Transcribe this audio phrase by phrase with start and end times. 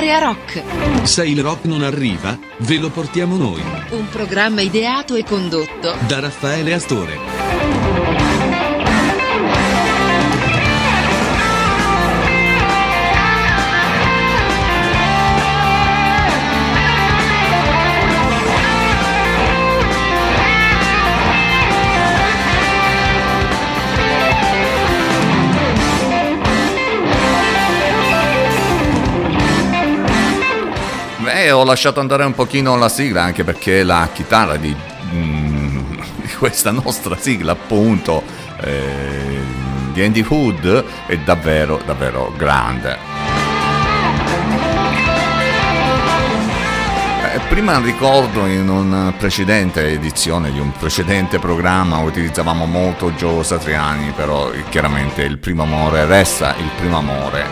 [0.00, 0.62] Area Rock.
[1.02, 3.60] Se il rock non arriva, ve lo portiamo noi.
[3.90, 7.69] Un programma ideato e condotto da Raffaele Astore.
[31.40, 34.76] Beh, ho lasciato andare un pochino la sigla anche perché la chitarra di,
[35.14, 35.78] mm,
[36.20, 38.22] di questa nostra sigla, appunto,
[38.60, 39.40] eh,
[39.94, 42.98] di Andy Hood, è davvero, davvero grande.
[47.32, 54.12] Eh, Prima ricordo in una precedente edizione di un precedente programma utilizzavamo molto Joe Satriani,
[54.14, 57.46] però eh, chiaramente il primo amore resta il primo amore.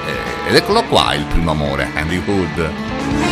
[0.45, 3.28] eh, Ed eccolo qua il primo amore, Andy Hood.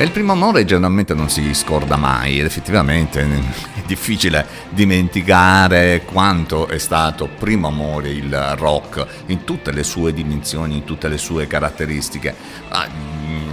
[0.00, 6.68] E il primo amore generalmente non si scorda mai ed effettivamente è difficile dimenticare quanto
[6.68, 11.48] è stato primo amore il rock in tutte le sue dimensioni, in tutte le sue
[11.48, 12.32] caratteristiche.
[12.68, 12.86] Ah,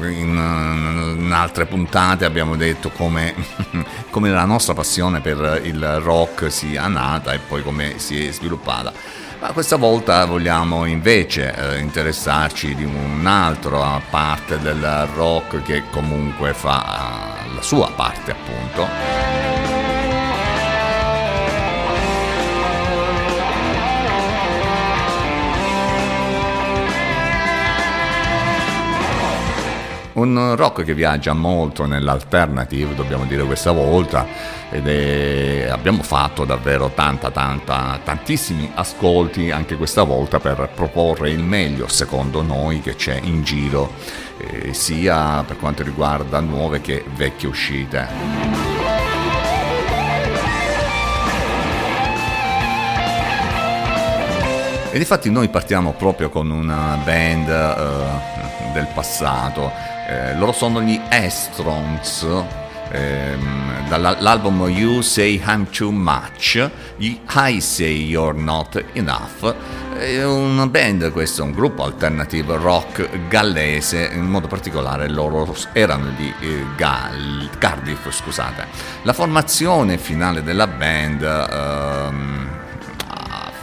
[0.04, 3.34] In, altre puntate abbiamo detto come,
[4.12, 8.94] come la nostra passione per il rock sia nata e poi come si è sviluppata.
[9.46, 17.44] Ma questa volta vogliamo invece eh, interessarci di un'altra parte del rock che comunque fa
[17.46, 19.55] eh, la sua parte appunto.
[30.16, 34.26] Un rock che viaggia molto nell'alternative, dobbiamo dire questa volta,
[34.72, 41.44] ed è, abbiamo fatto davvero tanta, tanta, tantissimi ascolti anche questa volta per proporre il
[41.44, 43.92] meglio, secondo noi, che c'è in giro,
[44.38, 48.08] eh, sia per quanto riguarda nuove che vecchie uscite.
[54.92, 61.00] E infatti noi partiamo proprio con una band eh, del passato, eh, loro sono gli
[61.10, 62.28] Estrons,
[62.92, 69.56] ehm, dall'album You Say I'm Too Much, gli I Say You're Not Enough,
[69.98, 76.12] è una band, questo è un gruppo alternative rock gallese, in modo particolare loro erano
[76.18, 78.66] di eh, Gal- Cardiff, scusate.
[79.04, 81.22] La formazione finale della band...
[81.22, 82.45] ehm,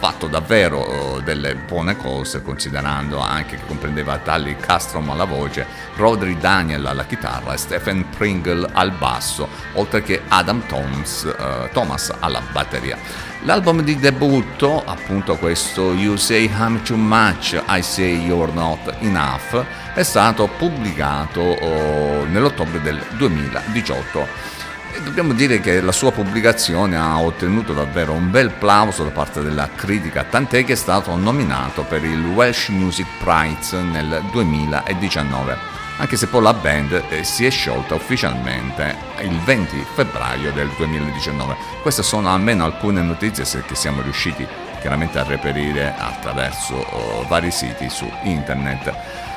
[0.03, 5.65] fatto davvero delle buone cose considerando anche che comprendeva Tally Castrom alla voce,
[5.95, 12.13] Rodri Daniel alla chitarra e Stephen Pringle al basso, oltre che Adam Thomas, eh, Thomas
[12.19, 12.97] alla batteria.
[13.43, 19.65] L'album di debutto, appunto questo You Say I'm Too Much, I Say You're Not Enough,
[19.93, 24.52] è stato pubblicato oh, nell'ottobre del 2018.
[24.95, 29.41] E dobbiamo dire che la sua pubblicazione ha ottenuto davvero un bel plauso da parte
[29.41, 35.57] della critica, tant'è che è stato nominato per il Welsh Music Prize nel 2019,
[35.97, 41.55] anche se poi la band eh, si è sciolta ufficialmente il 20 febbraio del 2019.
[41.81, 44.47] Queste sono almeno alcune notizie che siamo riusciti
[44.79, 48.93] chiaramente a reperire attraverso oh, vari siti su internet.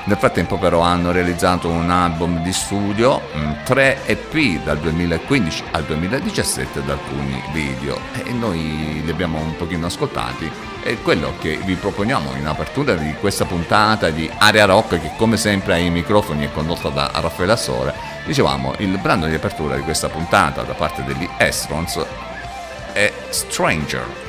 [0.07, 5.83] Nel frattempo però hanno realizzato un album di studio, mh, tre EP dal 2015 al
[5.83, 7.99] 2017 ed alcuni video.
[8.25, 10.49] E noi li abbiamo un pochino ascoltati.
[10.85, 15.37] E quello che vi proponiamo in apertura di questa puntata di Area Rock che come
[15.37, 17.93] sempre ai microfoni è condotta da Raffaele Assore,
[18.25, 22.01] dicevamo il brano di apertura di questa puntata da parte degli Estrons
[22.93, 24.26] è Stranger.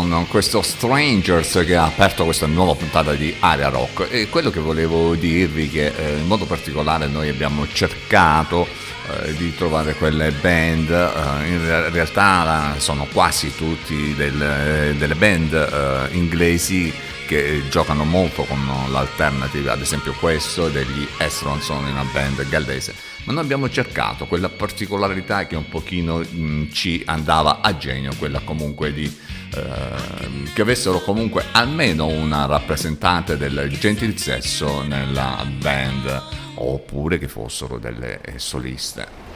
[0.00, 4.06] Con questo Strangers che ha aperto questa nuova puntata di Area Rock.
[4.10, 9.54] E quello che volevo dirvi che eh, in modo particolare noi abbiamo cercato eh, di
[9.54, 16.90] trovare quelle band eh, in re- realtà sono quasi tutti del- delle band inglesi
[17.26, 18.58] che giocano molto con
[18.90, 22.94] l'alternative ad esempio questo degli Estrons sono una band gallese.
[23.24, 28.40] Ma noi abbiamo cercato quella particolarità che un pochino mh, ci andava a genio, quella
[28.40, 29.14] comunque di
[29.54, 36.22] ehm, che avessero comunque almeno una rappresentante del gentil sesso nella band
[36.54, 39.28] oppure che fossero delle eh, soliste.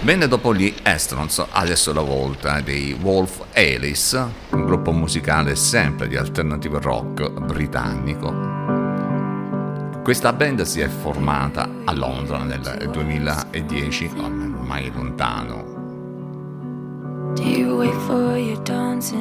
[0.00, 4.16] Bene dopo gli Estrons, adesso la volta dei Wolf Alice,
[4.50, 8.32] un gruppo musicale sempre di alternative rock britannico.
[10.04, 15.75] Questa band si è formata a Londra nel 2010, ormai lontano.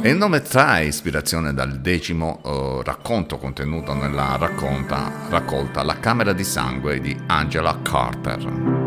[0.02, 6.34] E il nome trae ispirazione dal decimo eh, racconto contenuto nella racconta, raccolta La Camera
[6.34, 8.84] di Sangue di Angela Carter.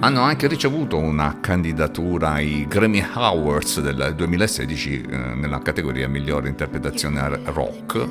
[0.00, 7.40] Hanno anche ricevuto una candidatura ai Grammy Awards del 2016 eh, nella categoria migliore interpretazione
[7.44, 8.08] rock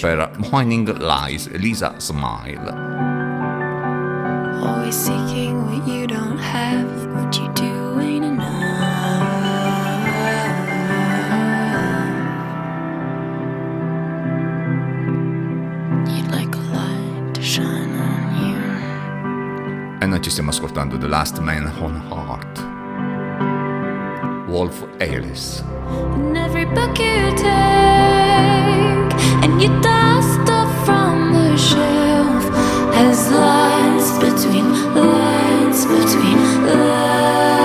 [0.00, 3.09] per Morning Lies Lisa Smile.
[4.62, 7.06] Always seeking what you don't have.
[7.14, 8.48] What you do ain't enough.
[16.08, 18.58] You'd like a light to shine on you.
[20.00, 22.68] E noi ci stiamo ascoltando The Last Man on Heart.
[24.48, 25.62] Wolf Alice.
[26.16, 30.49] In every book you take, and you dust
[33.00, 37.59] has lines between lines between lines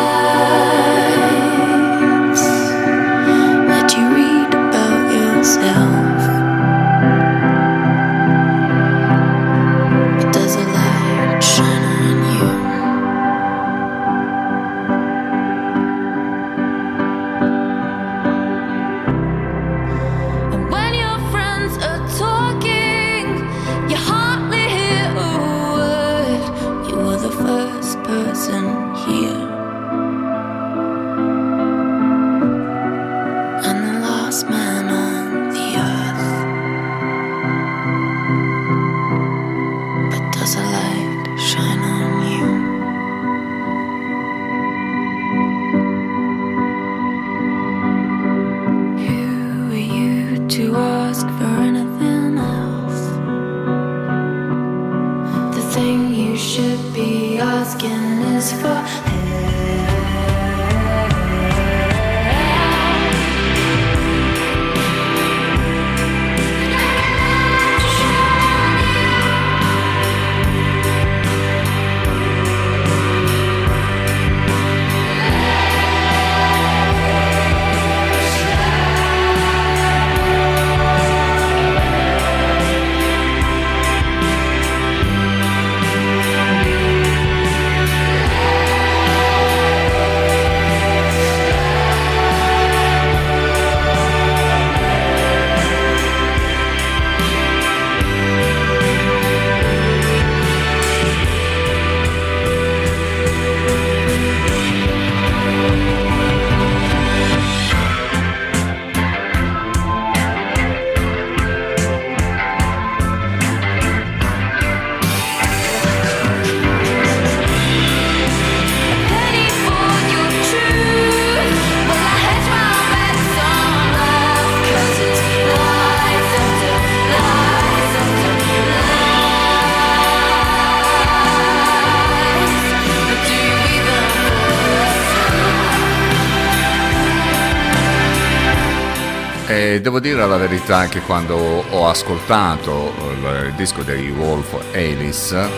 [139.65, 142.93] Devo dire la verità che quando ho ascoltato
[143.24, 145.50] eh, il disco dei Wolf Alice, eh,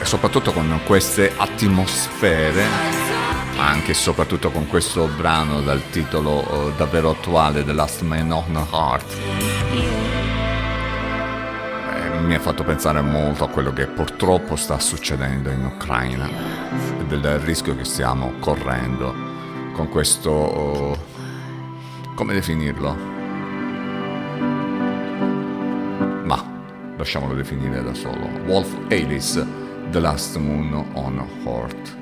[0.00, 2.64] e soprattutto con queste atmosfere,
[3.56, 8.32] ma anche e soprattutto con questo brano dal titolo eh, davvero attuale The Last Man
[8.32, 9.16] on Heart,
[11.94, 16.28] eh, mi ha fatto pensare molto a quello che purtroppo sta succedendo in Ucraina
[16.98, 19.14] e del rischio che stiamo correndo
[19.72, 21.15] con questo oh,
[22.16, 22.94] come definirlo?
[26.24, 28.26] Ma lasciamolo definire da solo.
[28.46, 29.46] Wolf Alice,
[29.90, 31.96] The Last Moon on Earth.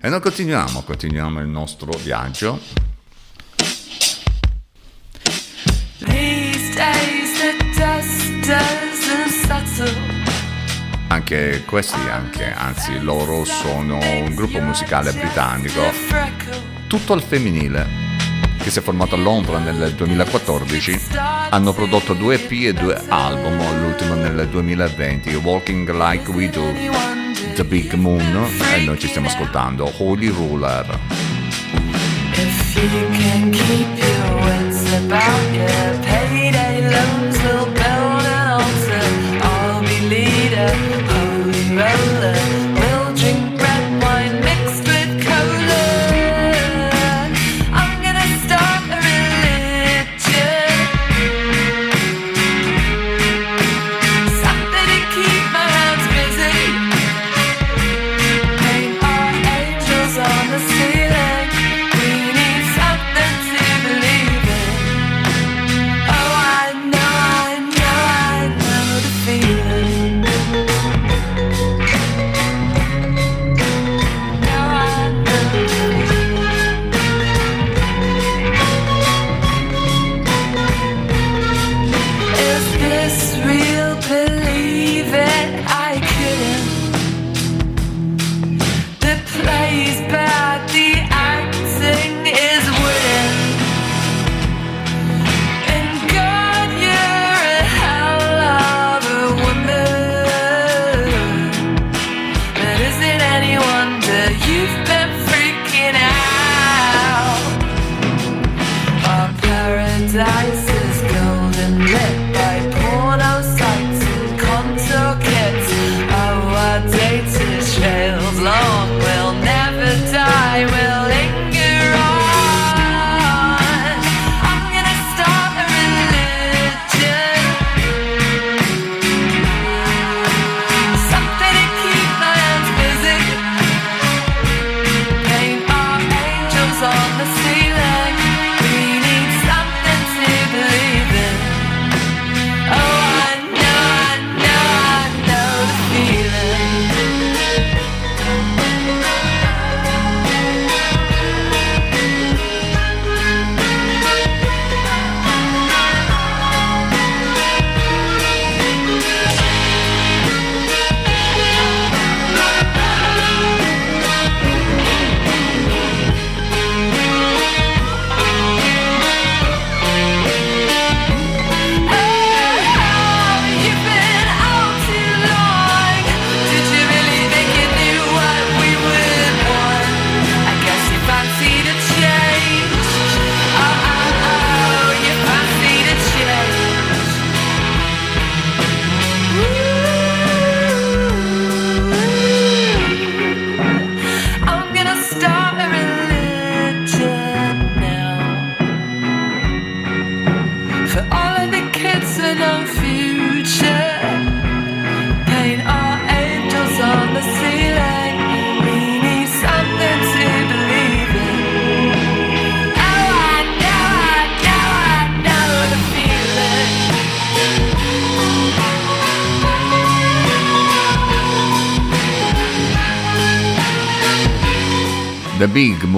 [0.00, 2.58] E noi continuiamo, continuiamo il nostro viaggio.
[11.08, 15.82] Anche questi, anche, anzi loro sono un gruppo musicale britannico,
[16.86, 18.05] tutto al femminile
[18.66, 21.00] che si è formato a Londra nel 2014,
[21.50, 26.72] hanno prodotto due EP e due album, l'ultimo nel 2020, Walking Like We Do,
[27.54, 28.44] The Big Moon,
[28.74, 30.98] e noi ci stiamo ascoltando, Holy Ruler.
[32.32, 32.76] If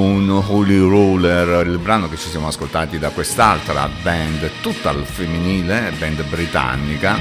[0.09, 5.93] un Holy Roller, il brano che ci siamo ascoltati da quest'altra band tutta al femminile,
[5.99, 7.19] band britannica,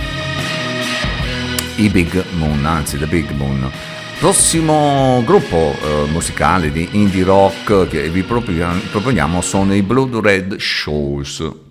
[1.75, 3.69] i Big Moon, anzi The Big Moon.
[4.19, 11.66] Prossimo gruppo eh, musicale di indie rock che vi proponiamo sono i Blood Red Shoals.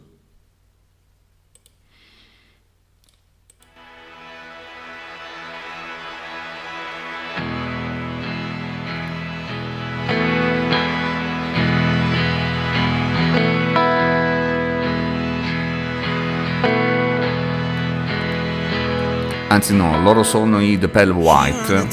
[19.66, 21.88] anzi no, loro sono i The Pale White,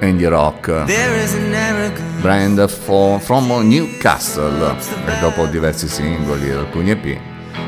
[0.00, 0.84] Andy Rock,
[2.20, 4.76] brand for, from Newcastle,
[5.06, 7.18] e dopo diversi singoli e alcuni EP,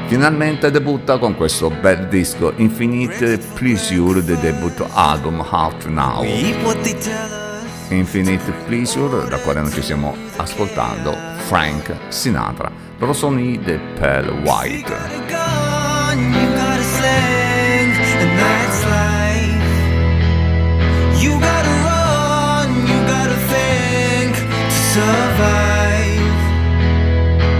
[0.08, 6.22] finalmente debutta con questo bel disco Infinite Pleasure del debutto album Out Now.
[7.88, 11.16] Infinite Pleasure, da quale non ci stiamo ascoltando,
[11.46, 12.70] Frank Sinatra.
[12.98, 16.47] Loro sono i The Pale White.
[24.98, 26.40] Survive.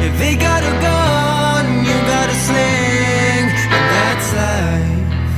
[0.07, 3.45] If they got a gun, you got a sling,
[3.77, 5.37] and that's life.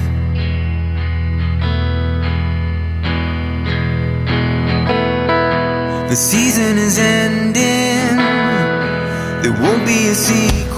[6.08, 8.16] The season is ending.
[9.42, 10.69] There won't be a sequel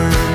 [0.00, 0.29] return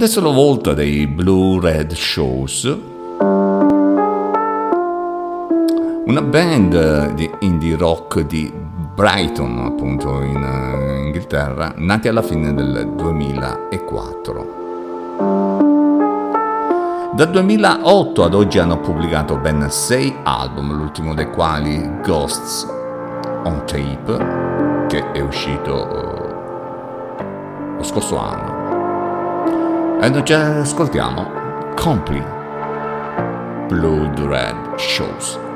[0.00, 2.64] Adesso la volta dei Blue Red Shows.
[6.06, 8.50] Una band di indie rock di
[8.94, 14.46] Brighton, appunto in eh, Inghilterra, nati alla fine del 2004.
[17.12, 22.66] Dal 2008 ad oggi hanno pubblicato ben 6 album, l'ultimo dei quali Ghosts
[23.44, 26.34] on Tape, che è uscito eh,
[27.76, 28.49] lo scorso anno.
[30.02, 31.30] E noi ci ascoltiamo
[31.76, 32.24] Complete
[33.68, 35.49] Blood Red Shows.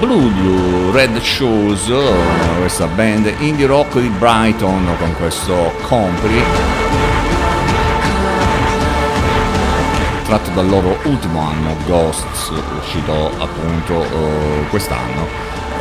[0.00, 6.42] Blue Red Shoes, eh, questa band indie rock di Brighton con questo Compri,
[10.24, 15.26] tratto dal loro ultimo anno, Ghosts, uscito appunto eh, quest'anno.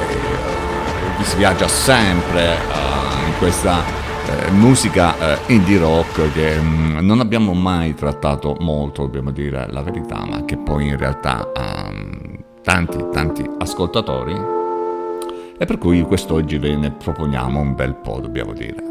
[0.10, 3.82] E, eh, si viaggia sempre eh, in questa
[4.30, 9.82] eh, musica eh, indie rock che mm, non abbiamo mai trattato molto, dobbiamo dire la
[9.82, 11.89] verità, ma che poi in realtà ha
[12.70, 14.40] tanti tanti ascoltatori
[15.58, 18.84] e per cui quest'oggi ve ne proponiamo un bel po', dobbiamo dire.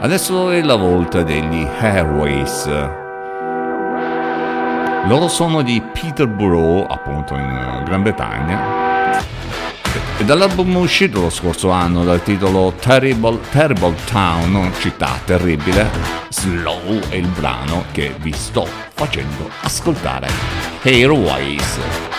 [0.00, 2.66] Adesso è la volta degli Airways.
[5.06, 8.87] Loro sono di Peterborough, appunto in Gran Bretagna.
[10.20, 15.88] E dall'album uscito lo scorso anno dal titolo Terrible, Terrible Town, città terribile,
[16.28, 20.28] Slow è il brano che vi sto facendo ascoltare.
[20.82, 21.78] Airways.
[21.78, 22.17] No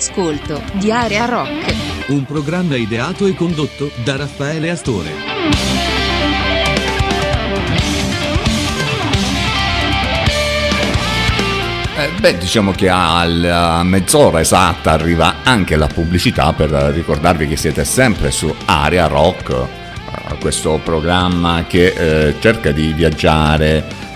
[0.00, 1.74] all'ascolto di Area Rock.
[2.08, 5.10] Un programma ideato e condotto da Raffaele Astore.
[11.96, 17.84] Eh, beh, diciamo che alla mezz'ora esatta arriva anche la pubblicità per ricordarvi che siete
[17.84, 24.08] sempre su Area Rock, eh, questo programma che eh, cerca di viaggiare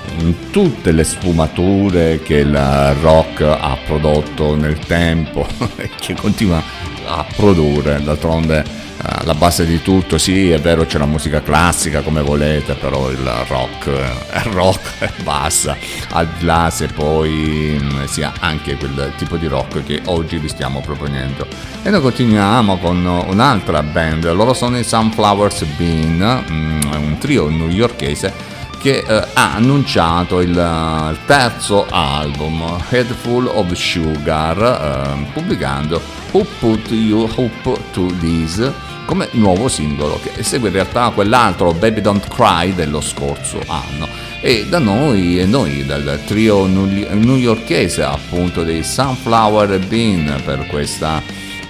[0.51, 6.63] tutte le sfumature che il rock ha prodotto nel tempo e che continua
[7.07, 8.03] a produrre.
[8.03, 8.65] D'altronde
[9.07, 13.11] eh, la base di tutto, sì, è vero c'è la musica classica come volete, però
[13.11, 13.91] il rock
[14.31, 15.77] è rock e basta,
[16.13, 20.49] al di là se poi mh, sia anche quel tipo di rock che oggi vi
[20.49, 21.47] stiamo proponendo.
[21.83, 28.54] E noi continuiamo con un'altra band, loro sono i Sunflowers Bean, mh, un trio newyorkese
[28.85, 36.03] che eh, ha annunciato il, eh, il terzo album Head Full of Sugar eh, pubblicando
[36.33, 38.71] Who Put You Up to This
[39.07, 44.07] come nuovo singolo che segue in realtà quell'altro Baby Don't Cry dello scorso anno.
[44.43, 51.23] E da noi e noi dal trio new- newyorkese appunto dei Sunflower Bean per questa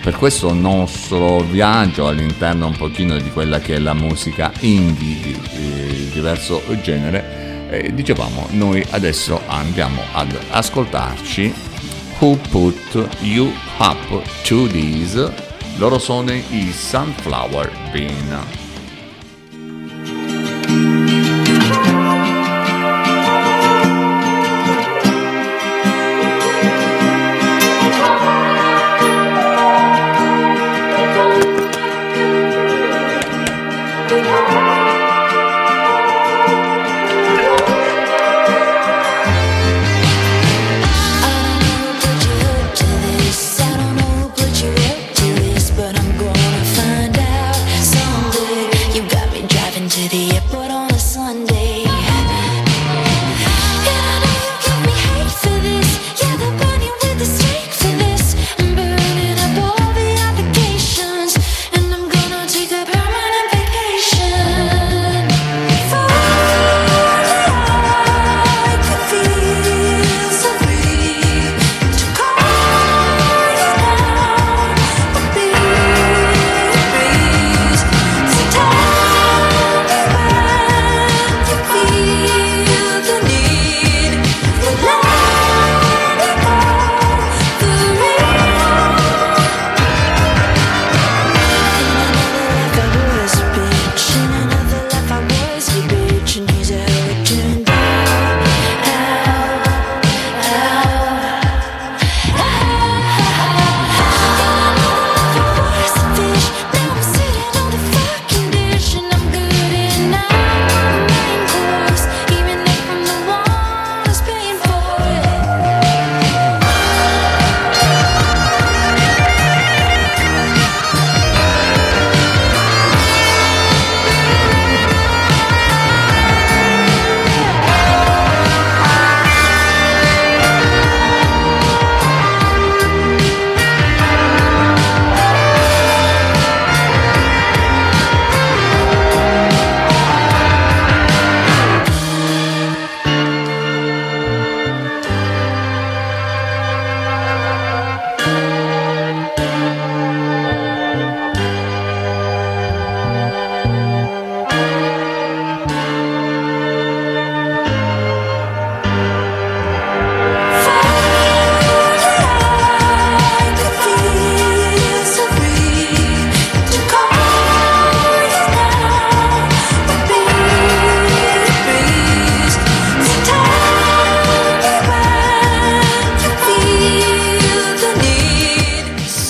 [0.05, 5.41] per questo nostro viaggio all'interno un pochino di quella che è la musica indie di
[5.55, 11.55] eh, diverso genere, eh, dicevamo noi adesso andiamo ad ascoltarci
[12.19, 15.33] Who Put You Up to This,
[15.79, 18.64] loro sono i Sunflower Bean.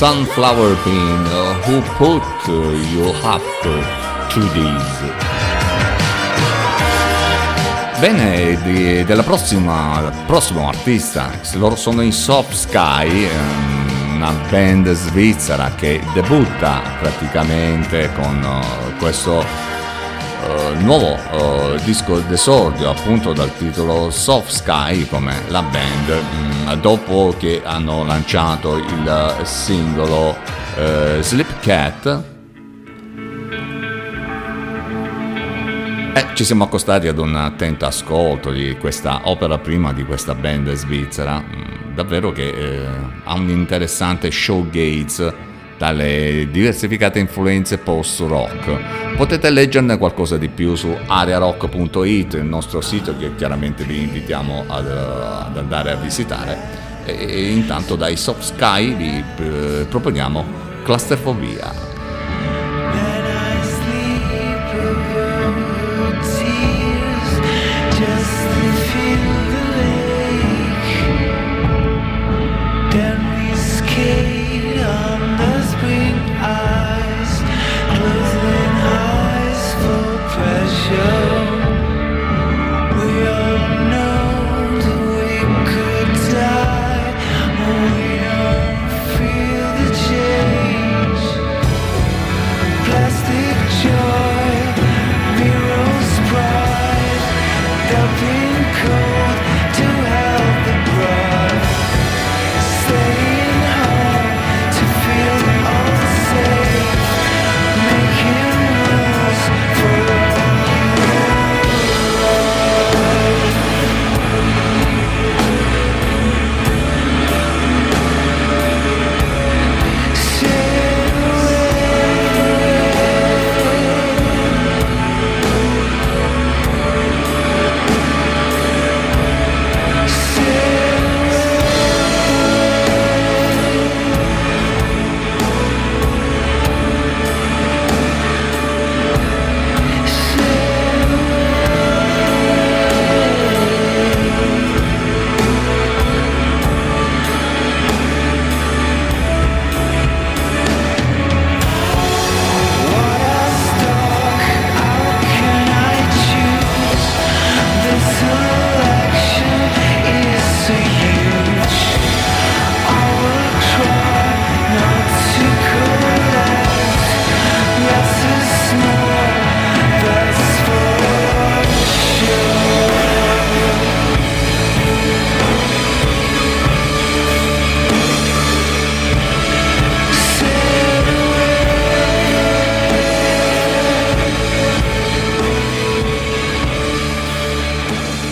[0.04, 5.00] Sunflower Pin, uh, Who Put You Up to This?
[8.00, 15.70] Bene, di- della prossima, prossimo artista, loro sono i Soft Sky, ehm, una band svizzera
[15.74, 19.42] che debutta praticamente con eh, questo
[20.54, 27.34] eh, nuovo eh, disco d'esordio appunto dal titolo Soft Sky come la band mm, dopo
[27.38, 30.36] che hanno lanciato il singolo
[30.76, 32.22] eh, Sleep Cat.
[36.16, 40.72] Eh, ci siamo accostati ad un attento ascolto di questa opera prima di questa band
[40.72, 42.86] svizzera, mm, davvero che eh,
[43.24, 49.16] ha un interessante showgaze dalle diversificate influenze post-rock.
[49.16, 54.88] Potete leggerne qualcosa di più su ariarock.it, il nostro sito che chiaramente vi invitiamo ad,
[54.88, 56.82] ad andare a visitare.
[57.04, 60.44] E, e intanto dai Soft Sky vi eh, proponiamo
[60.82, 61.93] Clusterfobia.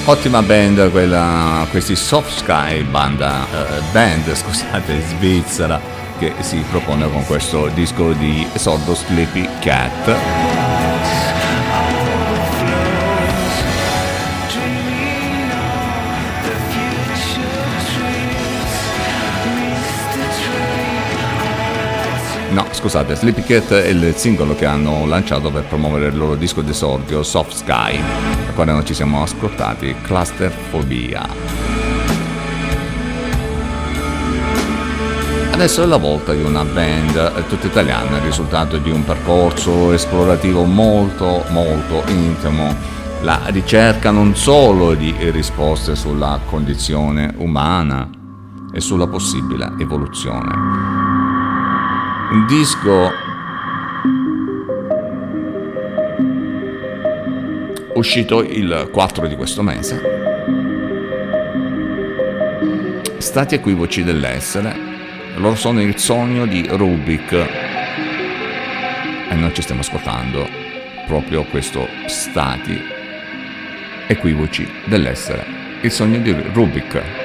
[0.05, 5.80] Ottima band quella, questi Soft Sky banda, eh, band scusate, svizzera
[6.18, 10.51] che si propone con questo disco di esordio Sleepy Cat.
[22.53, 26.61] No, scusate, Sleepy Cat è il singolo che hanno lanciato per promuovere il loro disco
[26.61, 31.26] d'esordio Soft Sky, da quale non ci siamo ascoltati Clusterfobia.
[35.53, 39.92] Adesso è la volta di una band eh, tutta italiana, il risultato di un percorso
[39.92, 42.74] esplorativo molto molto intimo,
[43.22, 48.11] la ricerca non solo di risposte sulla condizione umana
[48.74, 51.01] e sulla possibile evoluzione.
[52.33, 53.11] Un disco
[57.93, 60.01] uscito il 4 di questo mese.
[63.18, 64.74] Stati equivoci dell'essere,
[65.37, 67.33] loro sono il sogno di Rubik
[69.28, 70.49] e noi ci stiamo ascoltando
[71.07, 72.80] proprio questo stati
[74.07, 75.45] equivoci dell'essere,
[75.83, 77.22] il sogno di Rubik.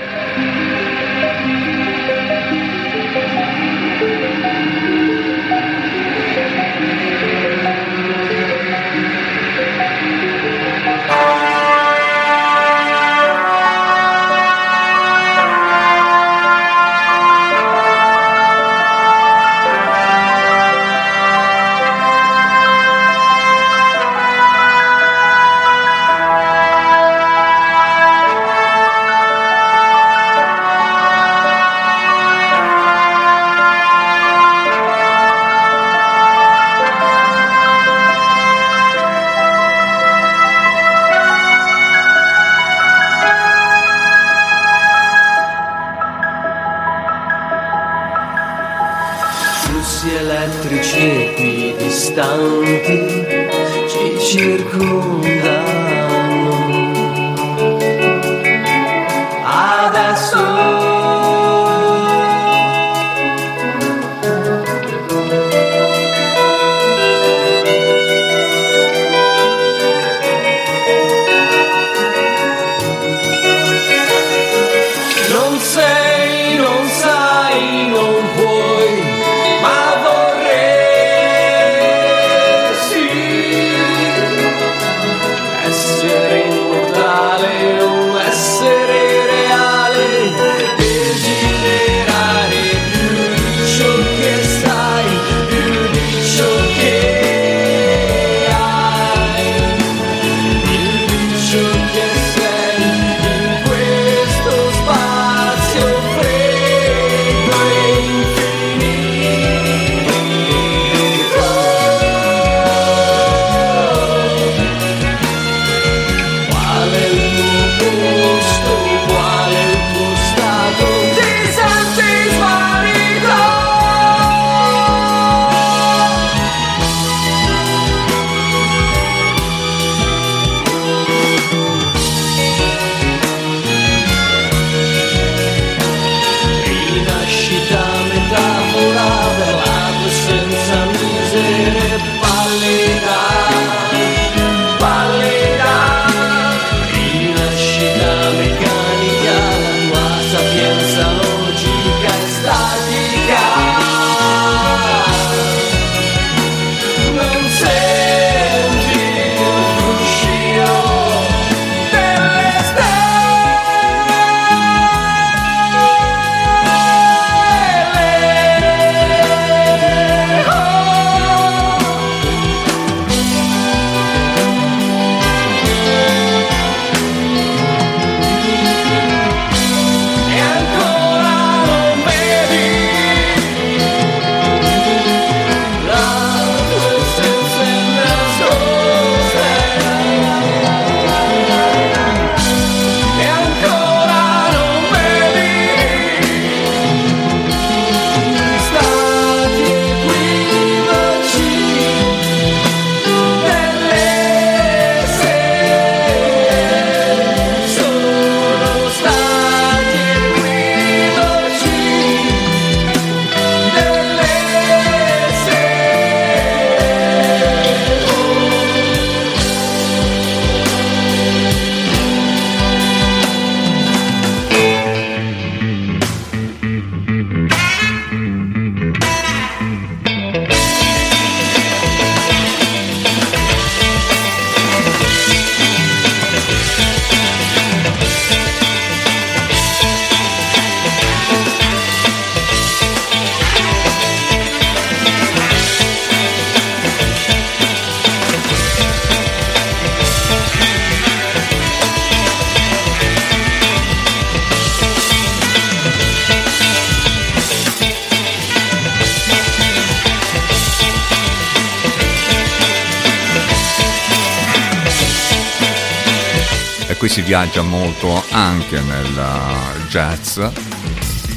[267.28, 270.40] viaggia molto anche nel eh, jazz,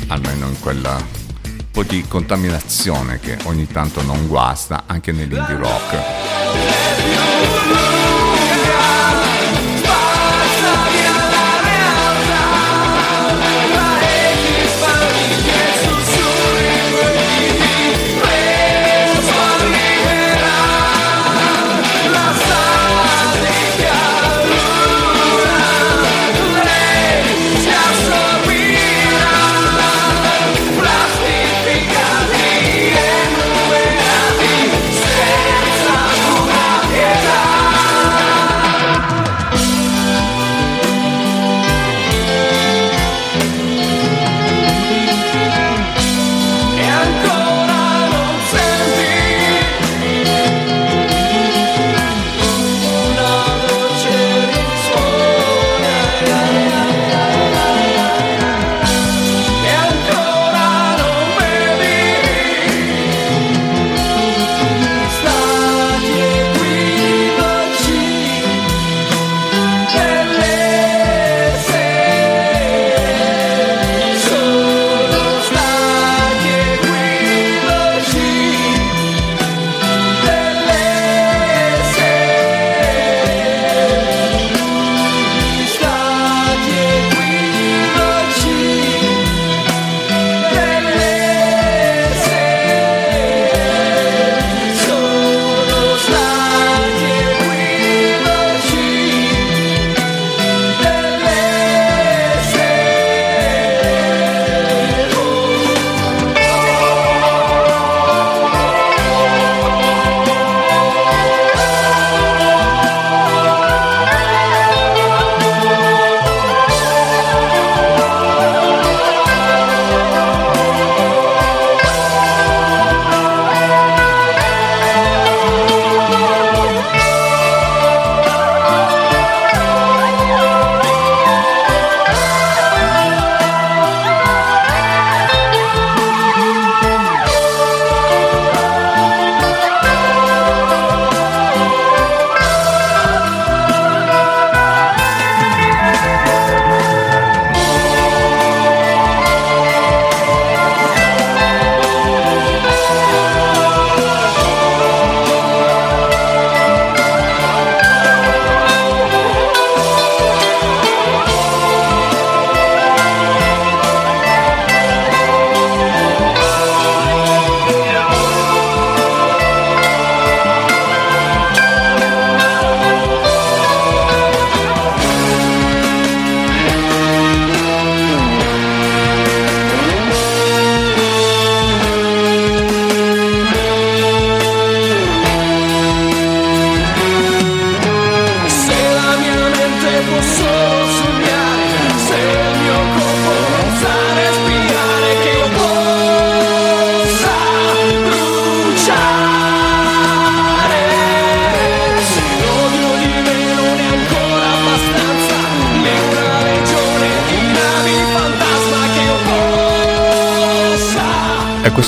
[0.06, 0.96] almeno in quella
[1.68, 8.19] po' di contaminazione che ogni tanto non guasta anche nell'indie rock.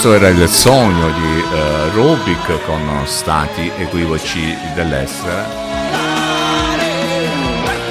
[0.02, 5.44] Questo era il sogno di eh, Rubik con stati equivoci dell'essere.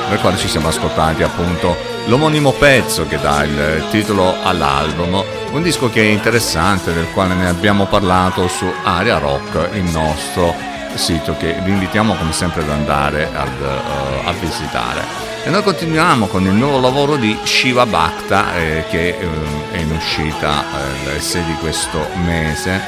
[0.10, 1.74] Nel quale ci siamo ascoltati appunto
[2.08, 7.48] l'omonimo pezzo che dà il titolo all'album, un disco che è interessante, del quale ne
[7.48, 10.54] abbiamo parlato su Aria Rock, il nostro
[10.96, 15.31] sito che vi invitiamo come sempre ad andare ad, eh, a visitare.
[15.44, 19.28] E noi continuiamo con il nuovo lavoro di Shiva Bhakta eh, che eh,
[19.72, 20.64] è in uscita
[21.10, 22.80] eh, il 6 di questo mese.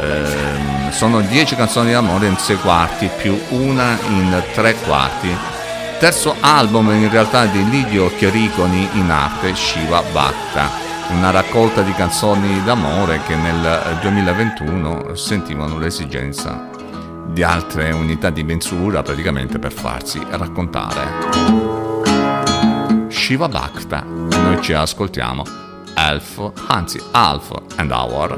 [0.00, 5.28] Ehm, sono 10 canzoni d'amore in 6 quarti più una in 3 quarti.
[5.98, 10.70] Terzo album in realtà di Lidio Chiericoni in arte Shiva Bhakta,
[11.10, 16.66] una raccolta di canzoni d'amore che nel 2021 sentivano l'esigenza
[17.26, 21.69] di altre unità di misura praticamente per farsi raccontare.
[23.30, 24.02] Shiva Bhakta.
[24.02, 25.44] Noi ci ascoltiamo
[25.94, 28.34] Elf, anzi Alf and Hour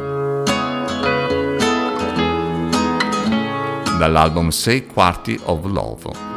[3.97, 6.32] dall'album Sei Quarti of Love.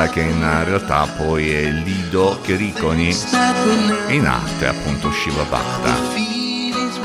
[0.00, 3.14] Bhakta che in realtà poi è Lido never
[4.08, 5.94] in arte appunto Shiva Bhakta.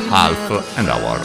[0.09, 1.19] Half and Hour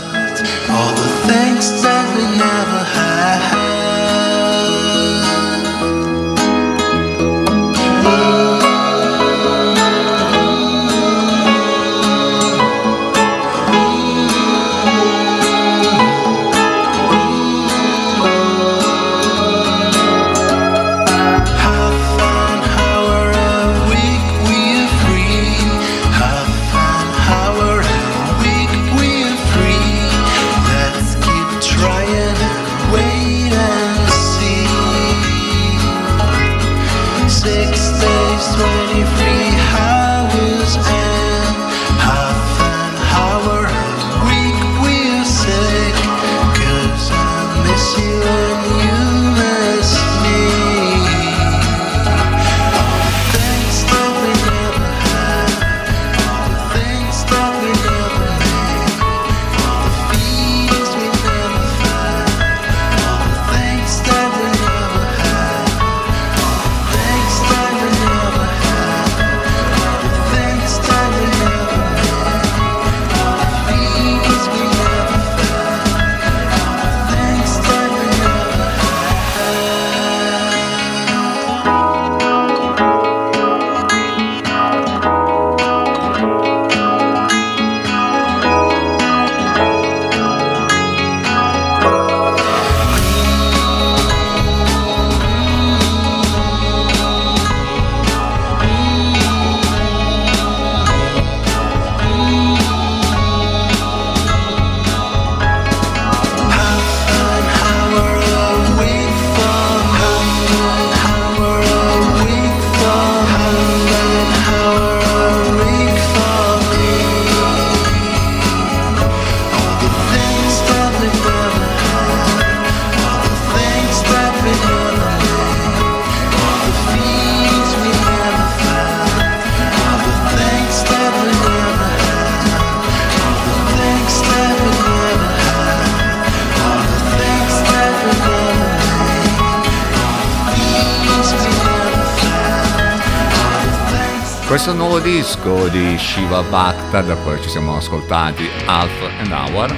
[146.13, 149.77] Shiva Bhakta da cui ci siamo ascoltati Half an Hour.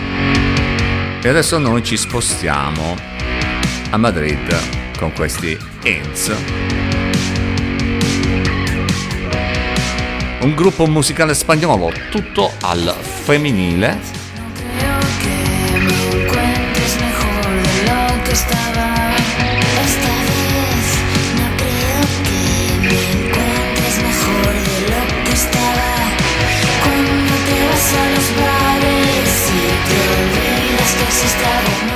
[1.22, 2.96] E adesso noi ci spostiamo
[3.90, 6.34] a Madrid con questi Ins
[10.40, 14.00] un gruppo musicale spagnolo tutto al femminile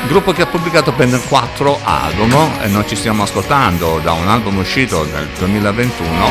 [0.07, 4.59] Gruppo che ha pubblicato ben quattro album e noi ci stiamo ascoltando da un album
[4.59, 6.29] uscito nel 2021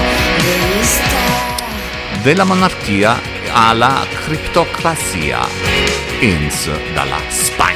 [2.21, 3.19] della monarchia
[3.51, 5.47] alla criptocrazia
[6.21, 7.74] Ins dalla Spagna.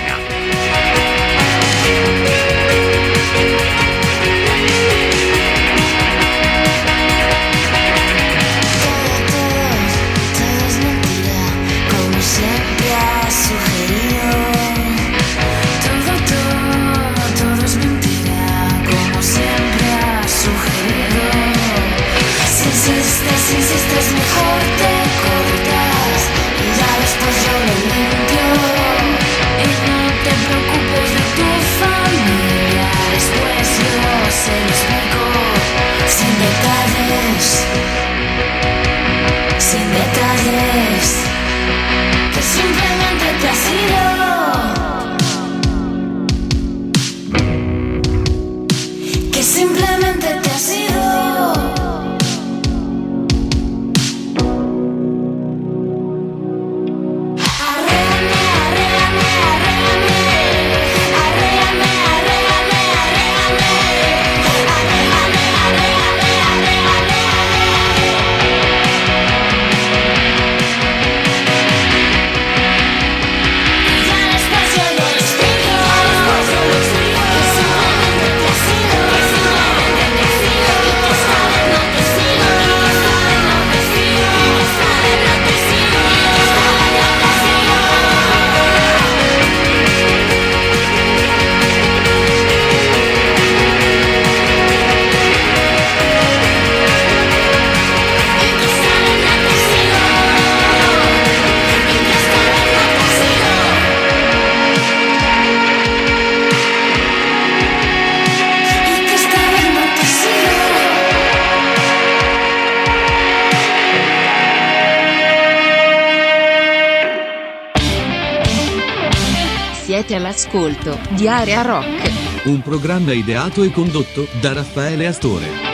[120.40, 122.12] All'ascolto di Area Rock.
[122.46, 125.68] Un programma ideato e condotto da Raffaele Astore.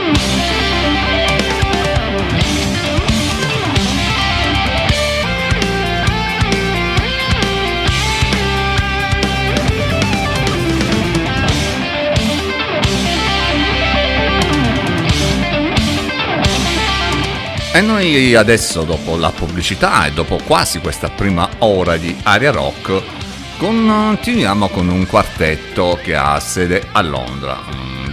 [17.71, 23.24] E noi adesso, dopo la pubblicità e dopo quasi questa prima ora di Aria Rock,
[23.65, 27.57] continuiamo con un quartetto che ha sede a Londra.
[27.73, 28.03] Mm,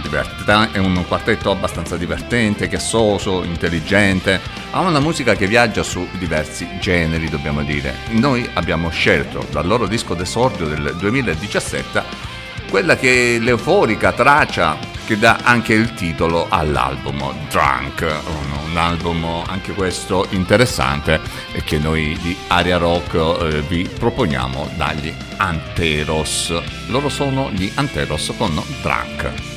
[0.71, 4.39] È un quartetto abbastanza divertente, chiassoso, intelligente,
[4.71, 7.97] ha una musica che viaggia su diversi generi, dobbiamo dire.
[8.09, 12.31] Noi abbiamo scelto dal loro disco d'esordio del 2017
[12.73, 14.75] quella che è l'euforica traccia
[15.05, 21.21] che dà anche il titolo all'album Drunk, un, album anche questo interessante
[21.63, 25.13] che noi di Aria Rock eh, vi proponiamo dagli
[25.43, 26.53] Anteros.
[26.87, 29.52] Loro sono gli Anteros con Drunk.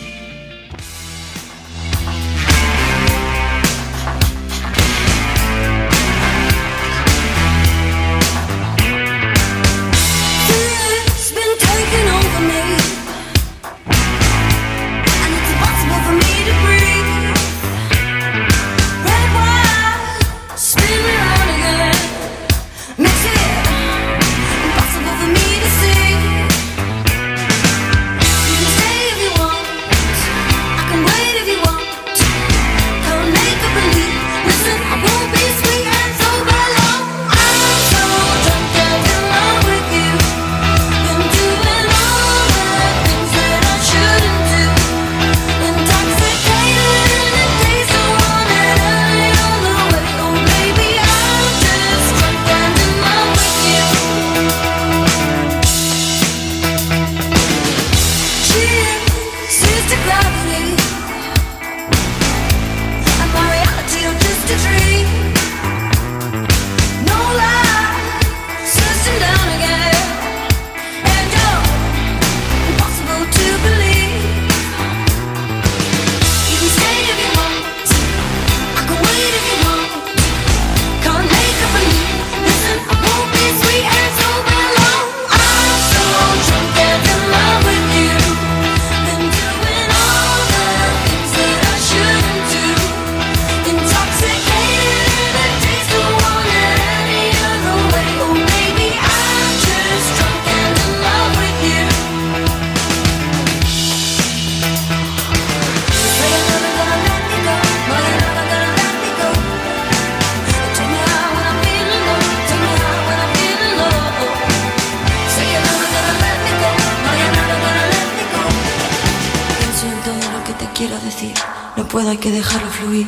[122.08, 123.06] Hay que dejarlo fluir.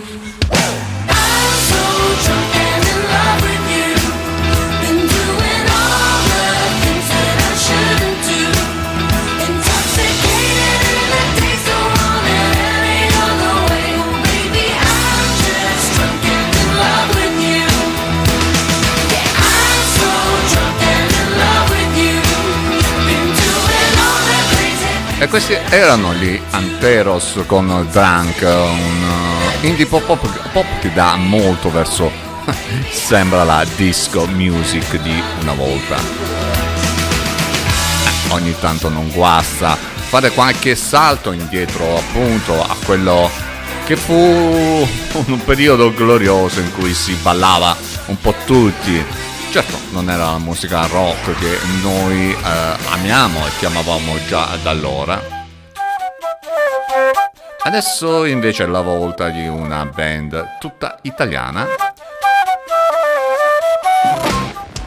[25.28, 31.16] E questi erano gli Anteros con Drunk, un uh, indie pop, pop, pop che dà
[31.16, 32.10] molto verso,
[32.90, 35.98] sembra la disco music di una volta.
[35.98, 36.00] Eh,
[38.32, 43.30] ogni tanto non guasta fare qualche salto indietro appunto a quello
[43.84, 47.76] che fu un periodo glorioso in cui si ballava
[48.06, 49.17] un po' tutti.
[49.50, 55.20] Certo, non era la musica rock che noi eh, amiamo e chiamavamo già da allora.
[57.62, 61.66] Adesso invece è la volta di una band tutta italiana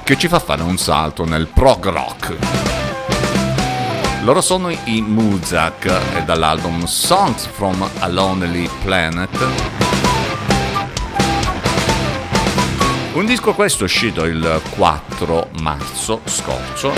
[0.04, 2.36] che ci fa fare un salto nel prog rock.
[4.22, 5.86] Loro sono i Muzak
[6.16, 9.91] e dall'album Songs from a Lonely Planet
[13.14, 16.94] Un disco questo uscito il 4 marzo scorso.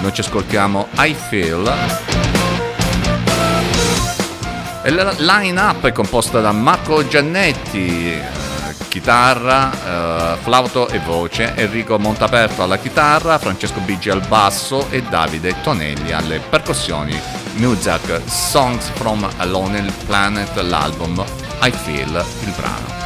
[0.00, 1.72] Noi ci ascoltiamo I Feel.
[4.82, 8.22] E la line up è composta da Marco Giannetti, eh,
[8.88, 15.60] chitarra, eh, flauto e voce, Enrico Montaperto alla chitarra, Francesco Bigi al basso e Davide
[15.62, 17.16] Tonelli alle percussioni.
[17.54, 19.46] Muzak Songs from a
[20.06, 21.24] Planet, l'album
[21.62, 23.03] I Feel, il brano.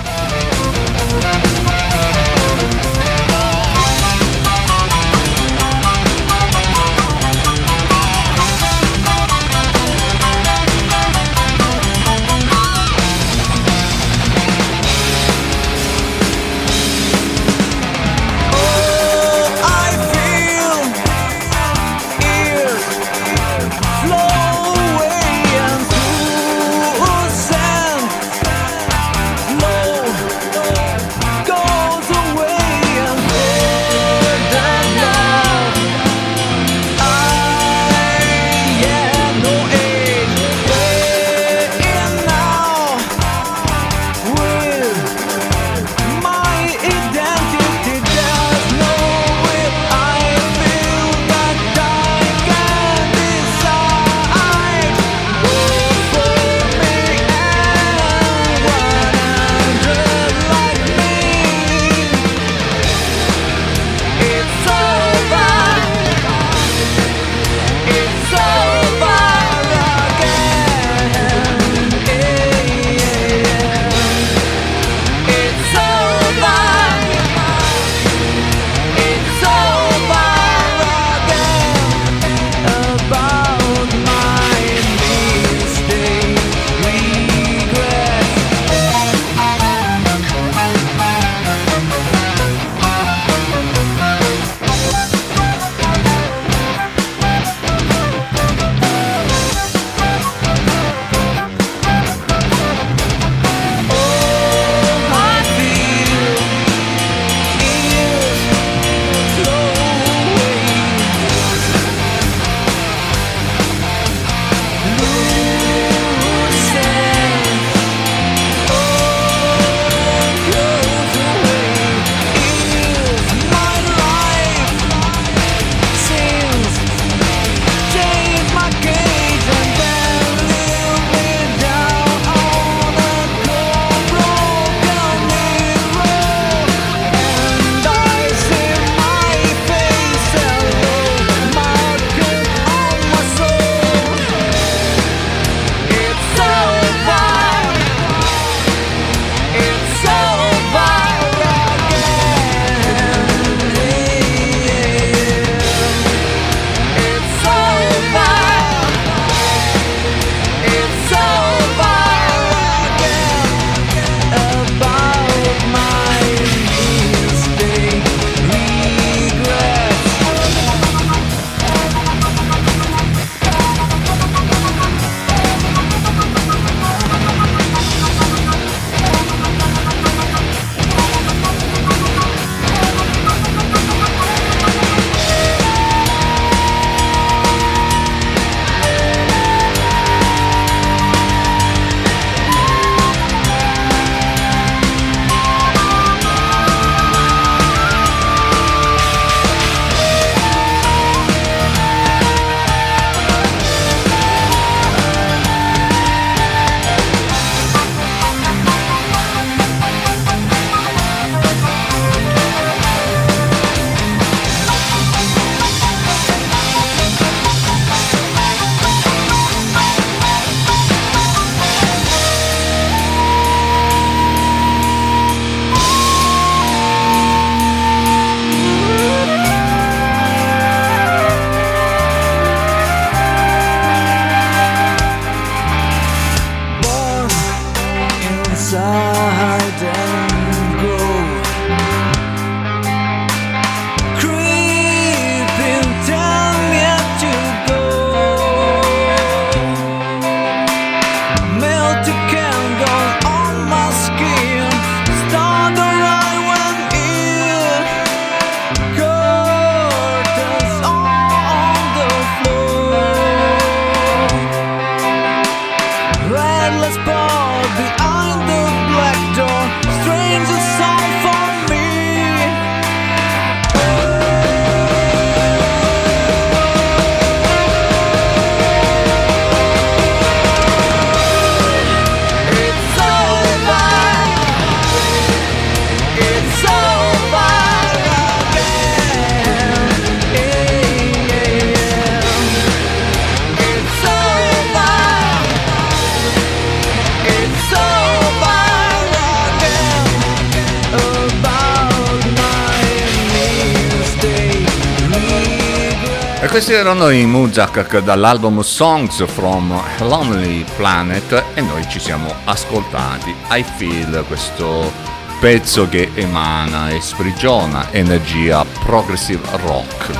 [306.68, 313.64] Questi erano i Muzak dall'album Songs from Lonely Planet e noi ci siamo ascoltati I
[313.76, 314.92] Feel questo
[315.40, 320.10] pezzo che emana e sprigiona energia progressive rock.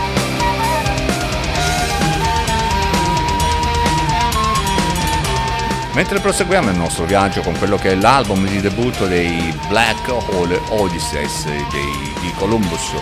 [5.92, 10.59] Mentre proseguiamo il nostro viaggio con quello che è l'album di debutto dei Black Hole
[10.70, 12.94] Odysseys di Columbus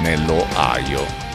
[0.00, 1.27] nell'Ohio.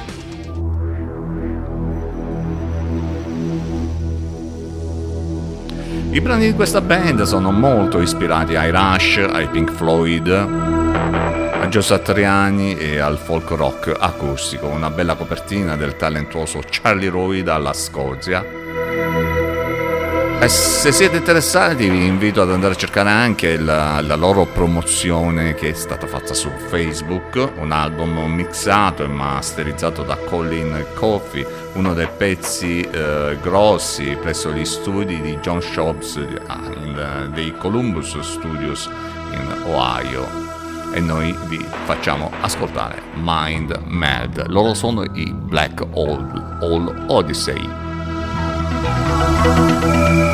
[6.13, 11.81] I brani di questa band sono molto ispirati ai Rush, ai Pink Floyd, a Gio
[11.81, 14.67] Satriani e al folk rock acustico.
[14.67, 18.45] Una bella copertina del talentuoso Charlie Roy dalla Scozia.
[20.43, 25.53] E se siete interessati vi invito ad andare a cercare anche la, la loro promozione
[25.53, 31.93] che è stata fatta su Facebook, un album mixato e masterizzato da Colin Coffey, uno
[31.93, 38.89] dei pezzi eh, grossi presso gli studi di John Shops ah, dei Columbus Studios
[39.31, 40.27] in Ohio.
[40.93, 44.47] E noi vi facciamo ascoltare Mind Mad.
[44.47, 47.83] Loro sono i Black Hole, Odyssey.
[49.43, 50.32] Thank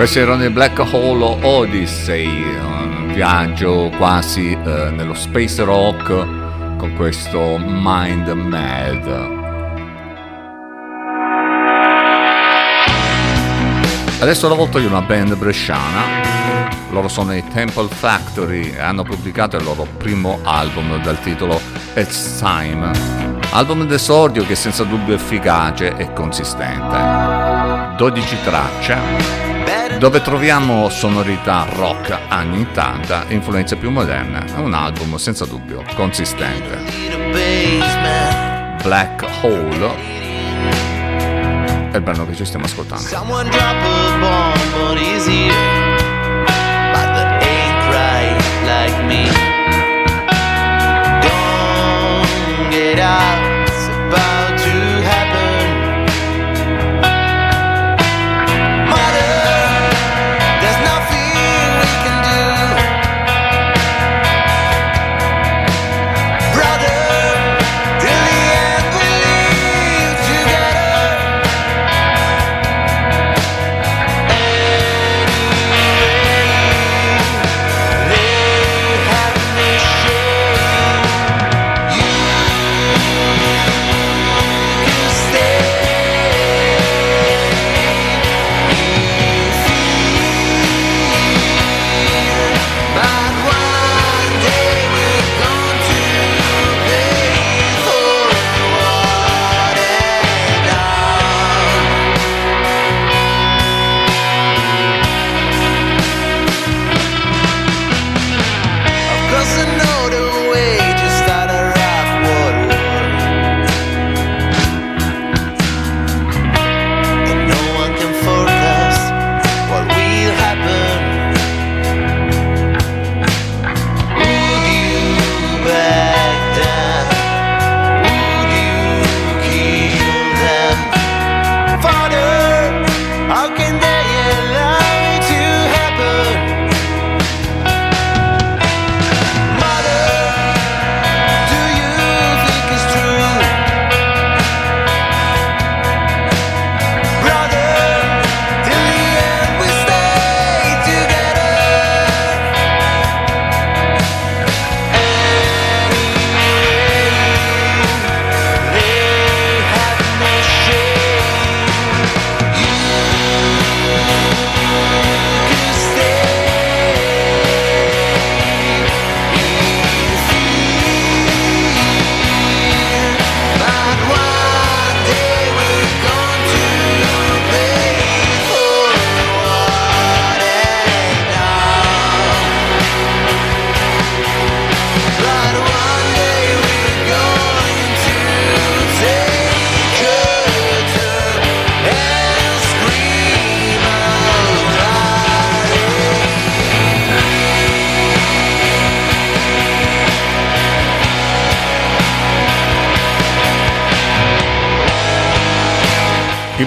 [0.00, 6.06] Questi erano i Black Hole Odyssey, un viaggio quasi eh, nello space rock
[6.78, 9.28] con questo Mind Mad.
[14.20, 16.00] Adesso la volta di una band bresciana,
[16.92, 21.60] loro sono i Temple Factory e hanno pubblicato il loro primo album dal titolo
[21.94, 22.90] It's Time.
[23.50, 27.98] Album d'esordio che senza dubbio è efficace e consistente.
[27.98, 29.49] 12 tracce
[30.00, 34.46] dove troviamo sonorità rock anni 80 e influenze più moderne.
[34.46, 36.78] È un album senza dubbio consistente.
[38.82, 39.94] Black Hole
[41.90, 43.04] è il brano che ci stiamo ascoltando.
[48.64, 49.59] Like me.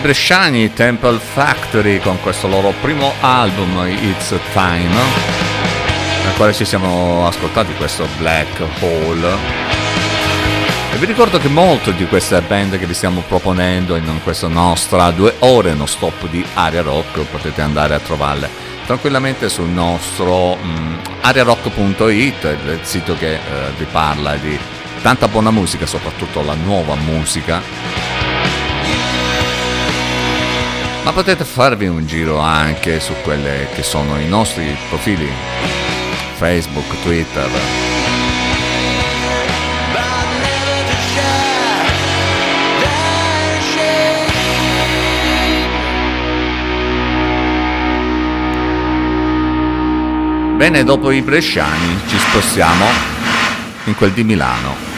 [0.03, 7.73] Bresciani Temple Factory con questo loro primo album It's Time, nel quale ci siamo ascoltati
[7.75, 9.33] questo Black Hole.
[10.91, 15.09] E vi ricordo che molte di queste band che vi stiamo proponendo in questa nostra
[15.11, 18.49] due ore non stop di Aria Rock potete andare a trovarle
[18.85, 23.39] tranquillamente sul nostro mm, ariarock.it, il sito che eh,
[23.77, 24.59] vi parla di
[25.01, 27.72] tanta buona musica, soprattutto la nuova musica
[31.03, 35.29] ma potete farvi un giro anche su quelle che sono i nostri profili
[36.35, 37.49] Facebook, Twitter.
[50.55, 52.85] Bene, dopo i bresciani ci spostiamo
[53.85, 54.92] in quel di Milano.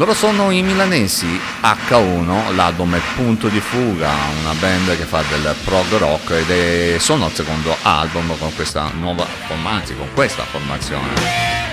[0.00, 4.08] Loro sono i milanesi H1, l'album è Punto di Fuga,
[4.40, 8.90] una band che fa del prog rock ed è, sono al secondo album con questa
[8.98, 11.06] nuova formazione, con questa formazione.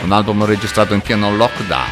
[0.02, 1.88] Un album registrato in pieno lockdown.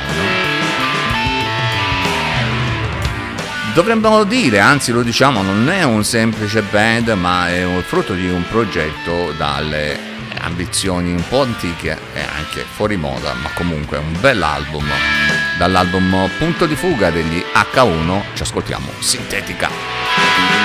[3.74, 8.44] Dovremmo dire, anzi lo diciamo, non è un semplice band, ma è frutto di un
[8.50, 9.98] progetto dalle
[10.42, 15.15] ambizioni un po' antiche e anche fuori moda, ma comunque un bell'album.
[15.58, 20.65] Dall'album Punto di fuga degli H1 ci ascoltiamo Sintetica.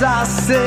[0.00, 0.63] zasy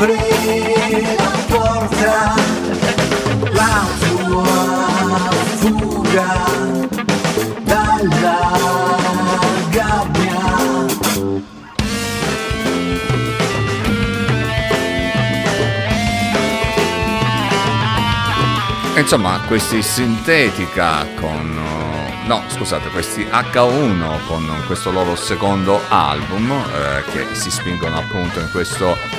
[0.00, 2.34] apre la porta.
[3.52, 5.28] La tua
[5.58, 6.46] fuga
[7.64, 8.38] dalla
[9.68, 10.38] gabbia.
[18.96, 21.58] Insomma, questi sintetica con...
[22.26, 28.50] No, scusate, questi H1 con questo loro secondo album eh, che si spingono appunto in
[28.52, 29.09] questo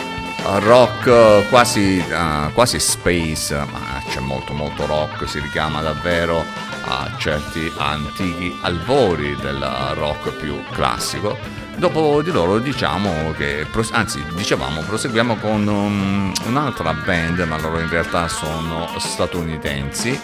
[0.43, 6.43] rock eh, quasi, eh, quasi space, ma c'è molto molto rock, si richiama davvero
[6.83, 9.59] a certi antichi albori del
[9.93, 11.37] rock più classico.
[11.77, 17.89] Dopo di loro diciamo che, anzi dicevamo, proseguiamo con um, un'altra band, ma loro in
[17.89, 20.19] realtà sono statunitensi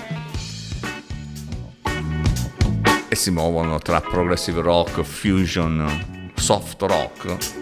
[3.08, 7.57] e si muovono tra progressive rock, fusion, soft rock.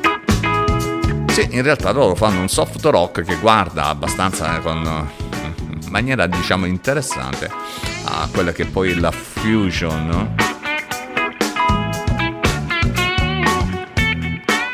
[1.35, 5.09] Sì, in realtà loro fanno un soft rock che guarda abbastanza con
[5.57, 7.51] in maniera diciamo interessante
[8.05, 10.33] a quella che poi è la fusion.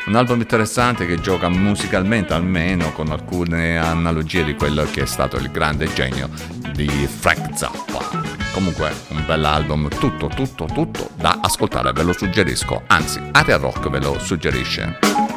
[0.05, 5.37] Un album interessante che gioca musicalmente almeno con alcune analogie di quello che è stato
[5.37, 6.29] il grande genio
[6.73, 8.07] di Frank Zappa.
[8.53, 13.99] Comunque un bell'album, tutto, tutto, tutto da ascoltare, ve lo suggerisco, anzi Area Rock ve
[13.99, 15.30] lo suggerisce.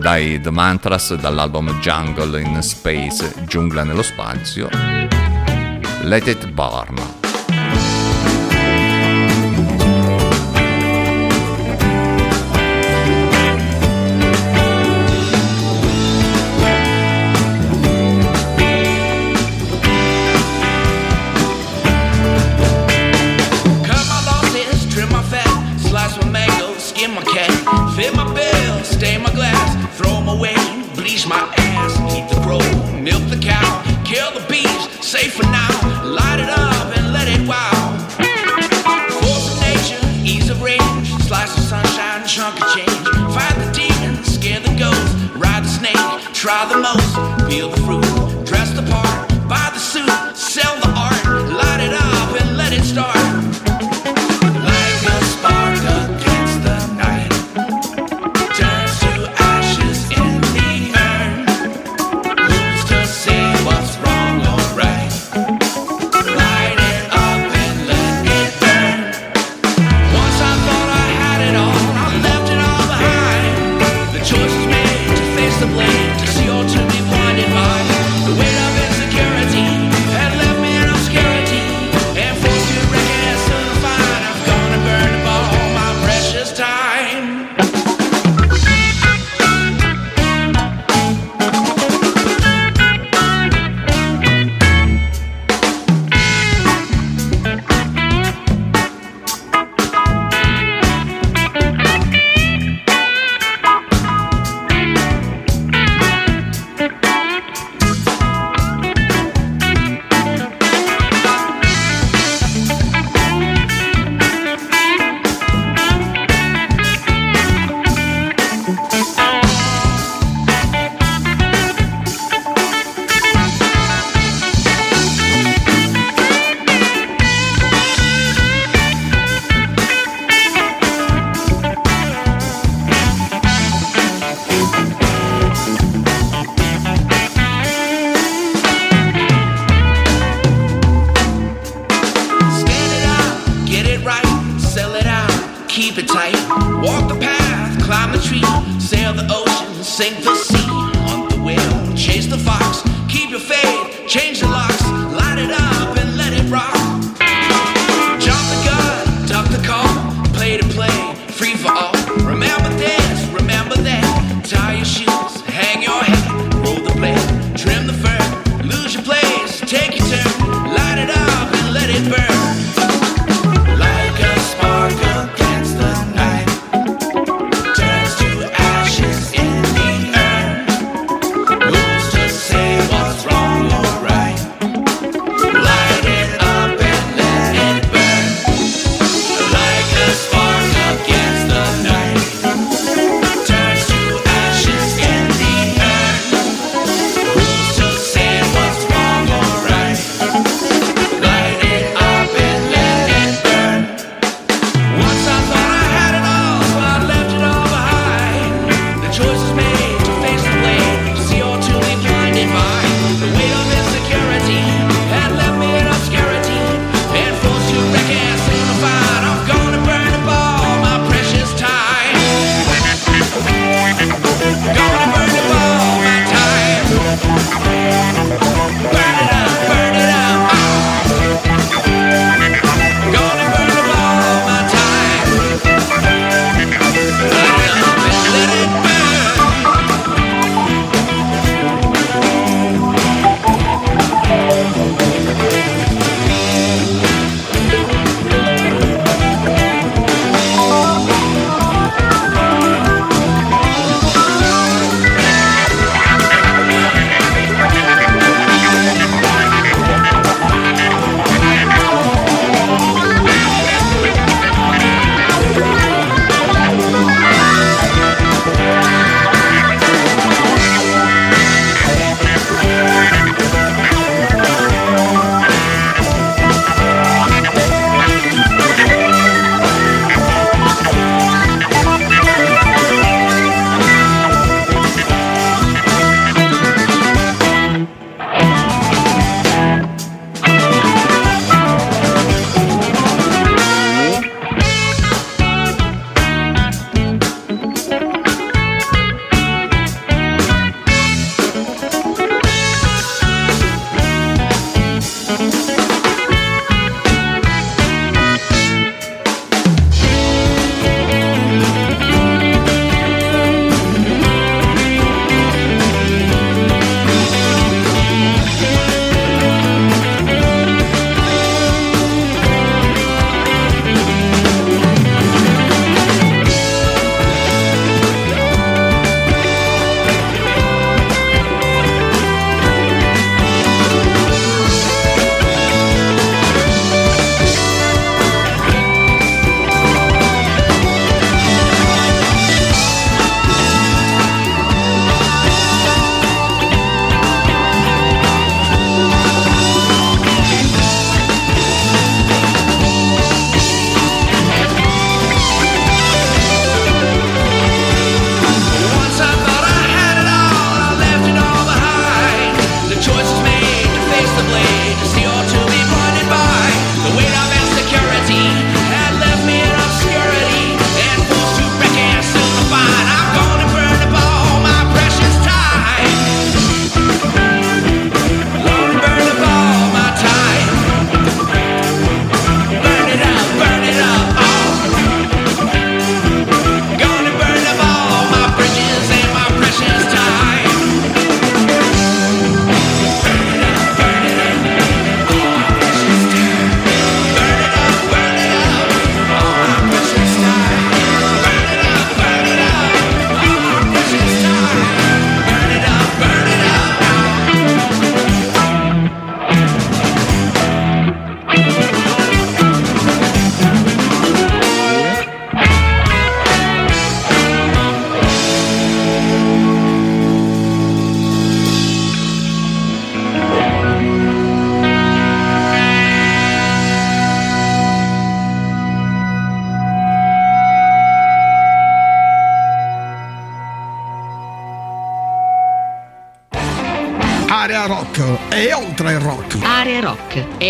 [0.00, 4.68] Dai The Mantras dall'album Jungle in Space, Giungla nello spazio,
[6.02, 7.21] Let It Burn.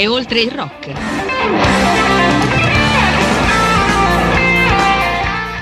[0.06, 0.92] Oltre il rock.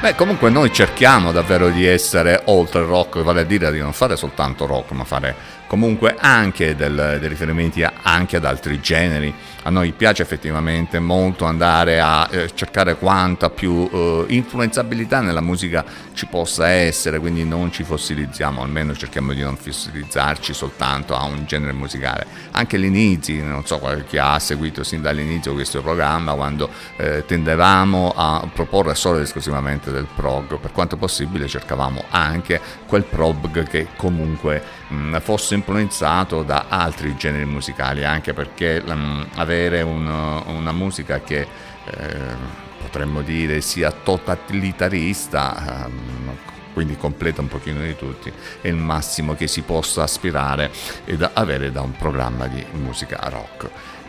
[0.01, 3.93] Beh, comunque noi cerchiamo davvero di essere oltre il rock, vale a dire di non
[3.93, 5.35] fare soltanto rock, ma fare
[5.67, 7.83] comunque anche del- dei riferimenti
[8.21, 9.33] anche ad altri generi.
[9.63, 15.85] A noi piace effettivamente molto andare a eh, cercare quanta più eh, influenzabilità nella musica
[16.13, 21.45] ci possa essere, quindi non ci fossilizziamo, almeno cerchiamo di non fossilizzarci soltanto a un
[21.47, 22.27] genere musicale.
[22.53, 28.49] Anche all'inizio, non so chi ha seguito sin dall'inizio questo programma, quando eh, tendevamo a
[28.53, 34.80] proporre solo ed esclusivamente del prog, per quanto possibile cercavamo anche quel prog che comunque
[35.21, 41.41] fosse influenzato da altri generi musicali, anche perché mh, avere un- una musica che
[41.85, 46.37] eh, potremmo dire sia totalitarista, ehm,
[46.73, 50.71] quindi completa un pochino di tutti, è il massimo che si possa aspirare
[51.05, 53.69] ed avere da un programma di musica rock.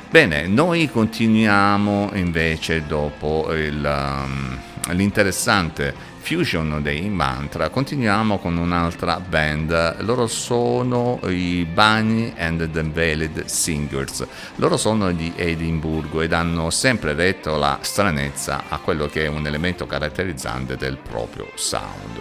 [0.10, 4.60] Bene, noi continuiamo invece dopo il, um,
[4.90, 13.46] l'interessante Fusion dei Mantra, continuiamo con un'altra band, loro sono i Bunny and the Veiled
[13.46, 14.26] Singers,
[14.56, 19.46] loro sono di Edimburgo ed hanno sempre detto la stranezza a quello che è un
[19.48, 22.20] elemento caratterizzante del proprio sound.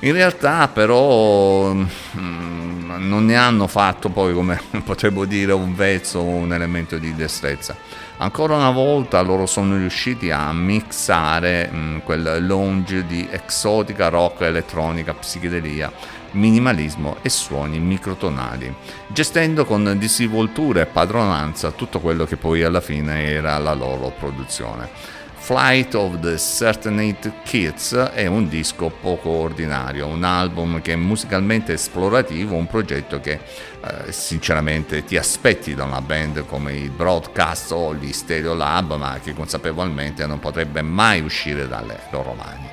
[0.00, 6.24] In realtà però mm, non ne hanno fatto poi come potremmo dire un vezzo o
[6.24, 7.76] un elemento di destrezza.
[8.22, 15.12] Ancora una volta loro sono riusciti a mixare mm, quel lounge di exotica rock, elettronica,
[15.12, 15.90] psichedelia,
[16.30, 18.72] minimalismo e suoni microtonali,
[19.08, 24.88] gestendo con disinvoltura e padronanza tutto quello che poi alla fine era la loro produzione.
[25.42, 31.72] Flight of the Certainate Kids è un disco poco ordinario, un album che è musicalmente
[31.72, 37.92] esplorativo, un progetto che eh, sinceramente ti aspetti da una band come i Broadcast o
[37.92, 42.68] gli Stereo Lab, ma che consapevolmente non potrebbe mai uscire dalle loro mani.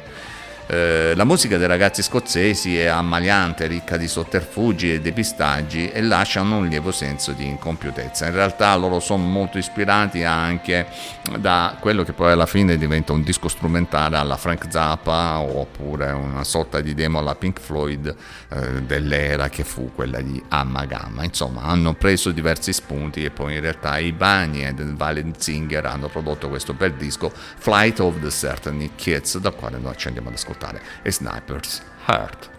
[0.72, 6.58] Eh, la musica dei ragazzi scozzesi è ammaliante, ricca di sotterfugi e depistaggi e lasciano
[6.58, 8.28] un lievo senso di incompiutezza.
[8.28, 10.86] In realtà loro sono molto ispirati anche
[11.38, 16.44] da quello che poi alla fine diventa un disco strumentale alla Frank Zappa oppure una
[16.44, 18.16] sorta di demo alla Pink Floyd
[18.50, 21.24] eh, dell'era che fu quella di Amma Gamma.
[21.24, 26.08] Insomma, hanno preso diversi spunti e poi in realtà i Bunny e Valen Singer hanno
[26.08, 30.36] prodotto questo bel disco Flight of the Certainly Kids, dal quale noi ci andiamo ad
[30.36, 32.50] ascoltare e Sniper's Heart.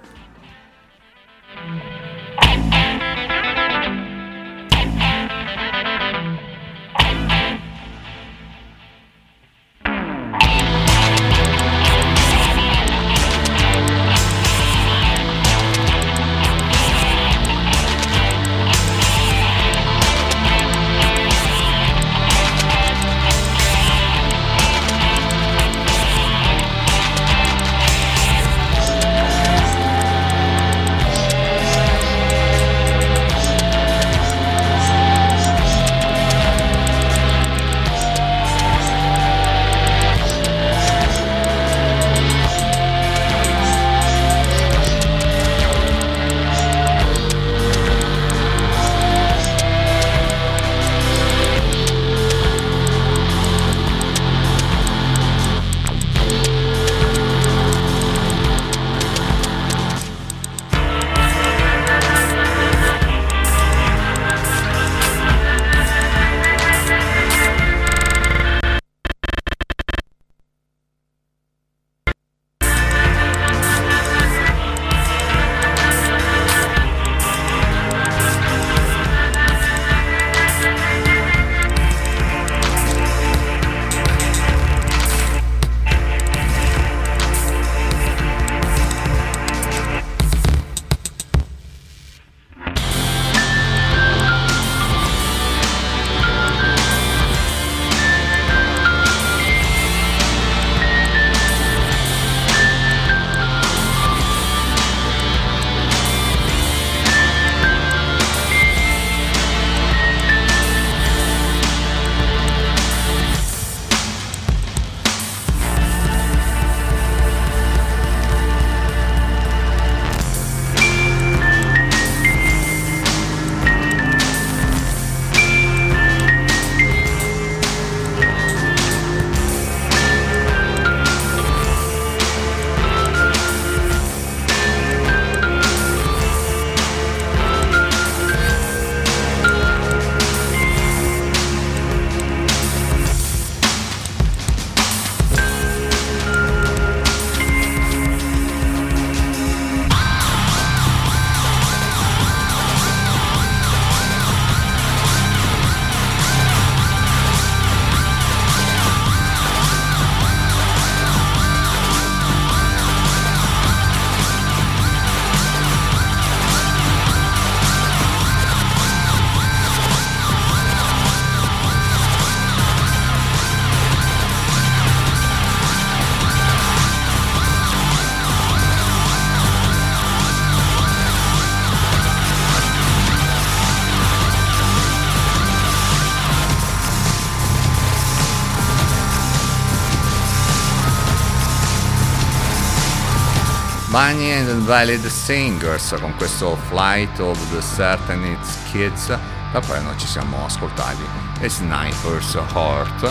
[194.59, 198.37] Valid Singers con questo Flight of the Certain
[198.71, 199.07] Kids,
[199.53, 201.03] da poi noi ci siamo ascoltati.
[201.41, 203.11] E Sniper's Heart,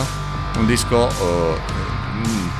[0.56, 1.60] un disco eh,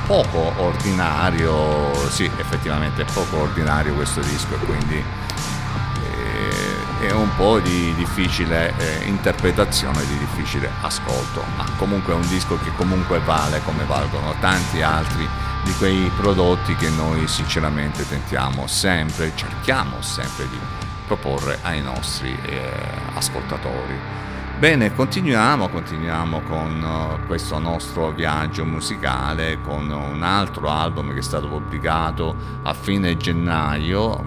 [0.07, 5.03] poco ordinario, sì effettivamente poco ordinario questo disco e quindi
[7.01, 12.59] è un po' di difficile eh, interpretazione, di difficile ascolto, ma comunque è un disco
[12.59, 15.27] che comunque vale come valgono tanti altri
[15.63, 20.57] di quei prodotti che noi sinceramente tentiamo sempre, cerchiamo sempre di
[21.07, 22.71] proporre ai nostri eh,
[23.15, 24.19] ascoltatori.
[24.59, 31.23] Bene, continuiamo, continuiamo con eh, questo nostro viaggio musicale con un altro album che è
[31.23, 34.23] stato pubblicato a fine gennaio,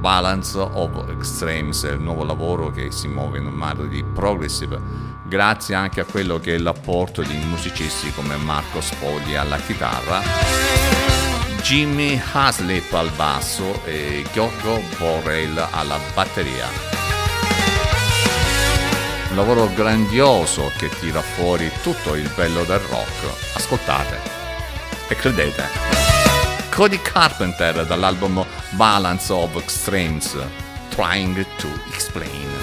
[0.00, 5.76] Balance of Extremes, il nuovo lavoro che si muove in un mare di progressive grazie
[5.76, 10.20] anche a quello che è l'apporto di musicisti come Marco Spogli alla chitarra,
[11.62, 16.66] Jimmy Haslip al basso e Giorgio Borrell alla batteria.
[19.30, 23.54] Un lavoro grandioso che tira fuori tutto il bello del rock.
[23.54, 24.18] Ascoltate
[25.08, 26.09] e credete.
[26.80, 28.42] Cody Carpenter dall'album
[28.78, 30.34] Balance of Extremes,
[30.88, 32.59] Trying to Explain.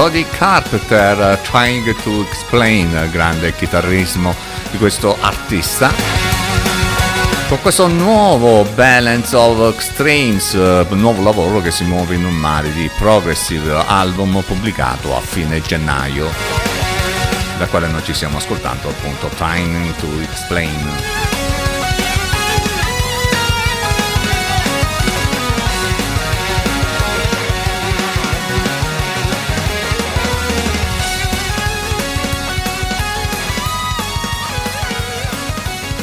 [0.00, 4.34] Cody Carpenter eh, Trying to Explain, il grande chitarrismo
[4.70, 5.92] di questo artista.
[7.48, 12.72] Con questo nuovo Balance of Extremes, eh, nuovo lavoro che si muove in un mare
[12.72, 16.30] di progressive album pubblicato a fine gennaio,
[17.58, 21.39] da quale noi ci stiamo ascoltando appunto Trying to Explain.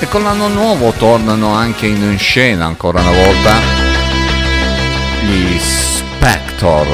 [0.07, 3.59] E con l'anno nuovo tornano anche in scena ancora una volta
[5.25, 6.87] gli Spector.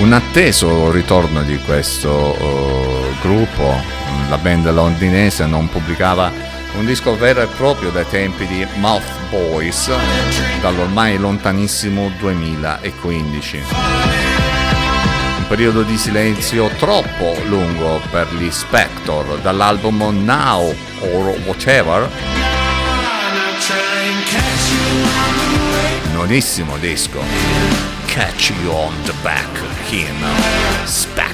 [0.00, 3.74] Un atteso ritorno di questo eh, gruppo,
[4.28, 6.30] la band londinese non pubblicava
[6.76, 9.90] un disco vero e proprio dai tempi di Mouth Boys
[10.60, 14.17] dall'ormai lontanissimo 2015 un
[15.48, 22.08] periodo di silenzio troppo lungo per gli Spector dall'album Now or Whatever.
[26.12, 27.20] Nonissimo disco.
[28.06, 29.48] Catch You on the Back
[29.90, 30.22] in
[30.84, 31.27] Spector.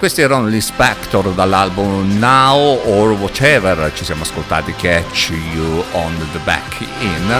[0.00, 6.38] Questi erano gli Spector dall'album Now or Whatever, ci siamo ascoltati Catch You on the
[6.38, 7.34] Back In,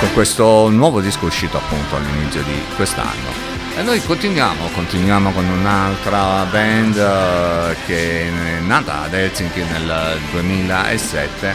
[0.00, 3.52] con questo nuovo disco uscito appunto all'inizio di quest'anno.
[3.76, 11.54] E noi continuiamo, continuiamo con un'altra band eh, che è nata ad Helsinki nel 2007,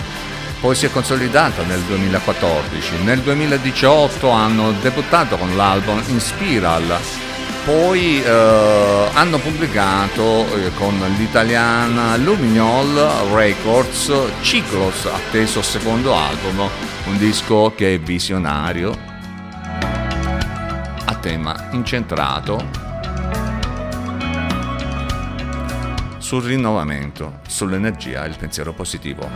[0.62, 6.98] poi si è consolidata nel 2014, nel 2018 hanno debuttato con l'album In Spiral,
[7.70, 10.24] poi eh, hanno pubblicato
[10.56, 12.96] eh, con l'italiana Lumignol
[13.32, 16.68] Records Ciclos, atteso secondo album,
[17.06, 18.98] un disco che è visionario,
[21.06, 22.68] a tema incentrato
[26.18, 29.30] sul rinnovamento, sull'energia e il pensiero positivo.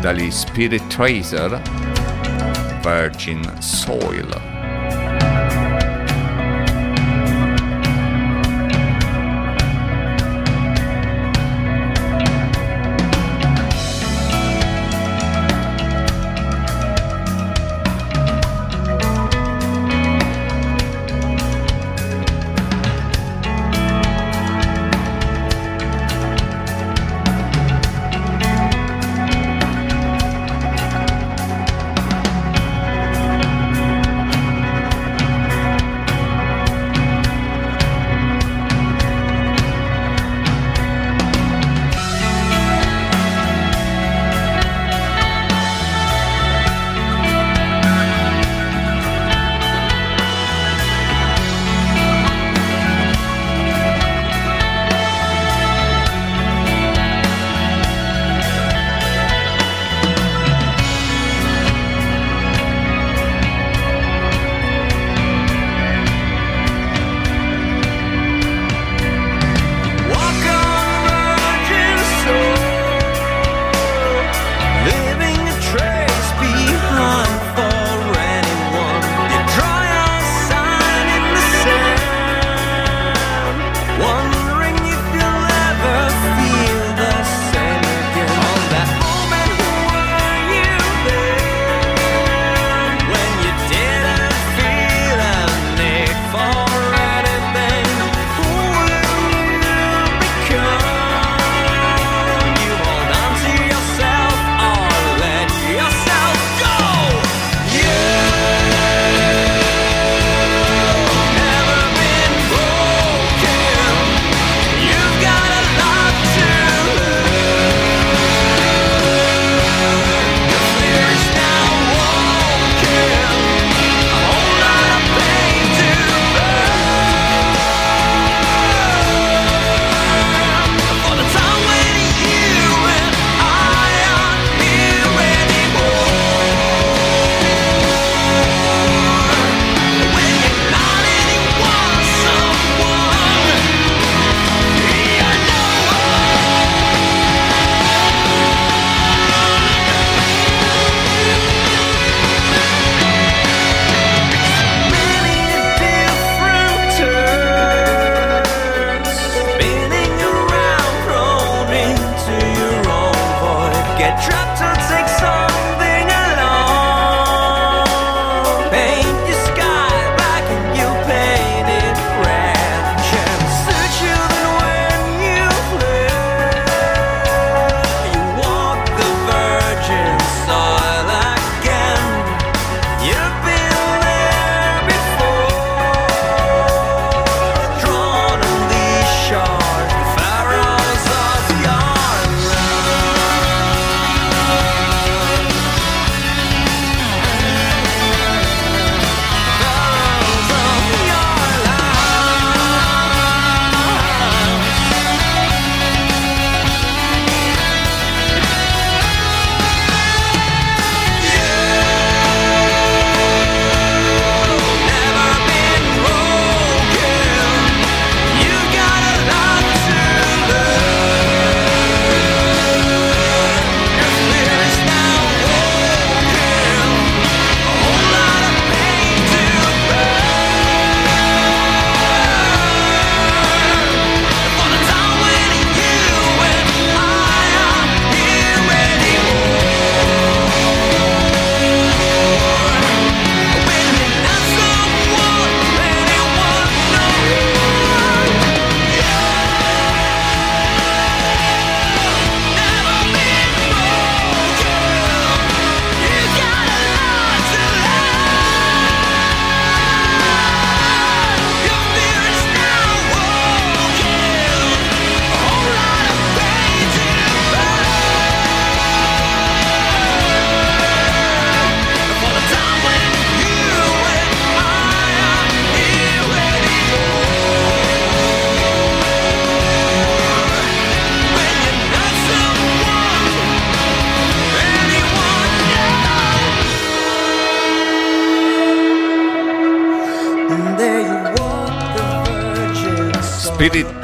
[0.00, 1.62] Dagli Spirit Tracer,
[2.82, 4.53] Virgin Soil.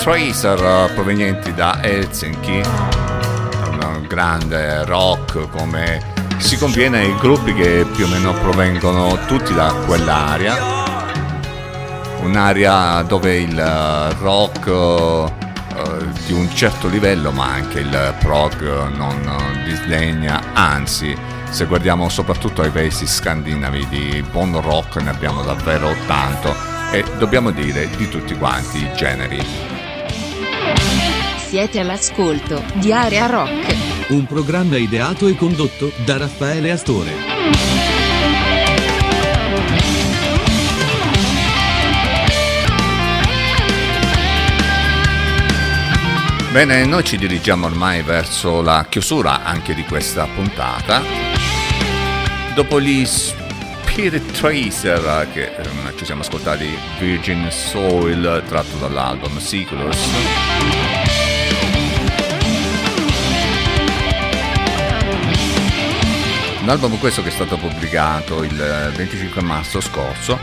[0.01, 2.63] Tracer eh, provenienti da Helsinki,
[3.83, 6.01] un grande rock come
[6.39, 10.57] si conviene ai gruppi che più o meno provengono tutti da quell'area,
[12.23, 19.21] un'area dove il eh, rock eh, di un certo livello ma anche il prog non
[19.67, 21.15] disdegna, anzi
[21.51, 26.57] se guardiamo soprattutto ai paesi scandinavi di buon rock ne abbiamo davvero tanto
[26.91, 29.80] e dobbiamo dire di tutti quanti i generi.
[31.51, 34.11] Siete all'ascolto di Area Rock.
[34.11, 37.11] Un programma ideato e condotto da Raffaele Astore.
[46.53, 51.03] Bene, noi ci dirigiamo ormai verso la chiusura anche di questa puntata.
[52.55, 56.69] Dopo gli Spirit Tracer che ehm, ci siamo ascoltati
[57.01, 60.90] Virgin Soil tratto dall'album Sequelers.
[66.71, 70.39] Un album questo che è stato pubblicato il 25 marzo scorso.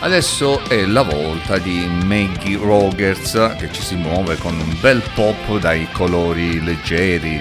[0.00, 5.60] Adesso è la volta di Maggie Rogers che ci si muove con un bel pop
[5.60, 7.40] dai colori leggeri,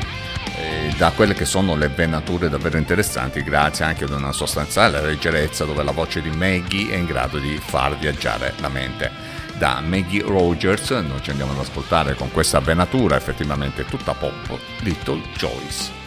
[0.58, 5.66] eh, da quelle che sono le venature davvero interessanti, grazie anche ad una sostanziale leggerezza
[5.66, 9.10] dove la voce di Maggie è in grado di far viaggiare la mente.
[9.58, 15.24] Da Maggie Rogers noi ci andiamo ad ascoltare con questa venatura effettivamente tutta pop, Little
[15.36, 15.99] Joyce.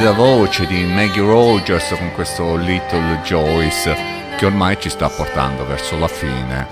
[0.00, 3.94] Splendida voce di Maggie Rogers con questo Little Joyce
[4.38, 6.66] che ormai ci sta portando verso la fine.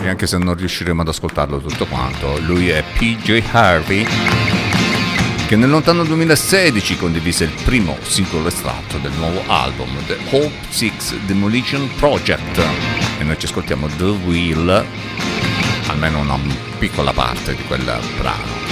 [0.00, 4.06] E anche se non riusciremo ad ascoltarlo tutto quanto, lui è PJ Harvey
[5.48, 11.16] che nel lontano 2016 condivise il primo singolo estratto del nuovo album The Hope Six
[11.26, 12.58] Demolition Project
[13.18, 14.86] e noi ci ascoltiamo The Wheel
[15.88, 16.38] almeno una
[16.78, 17.82] piccola parte di quel
[18.18, 18.65] brano.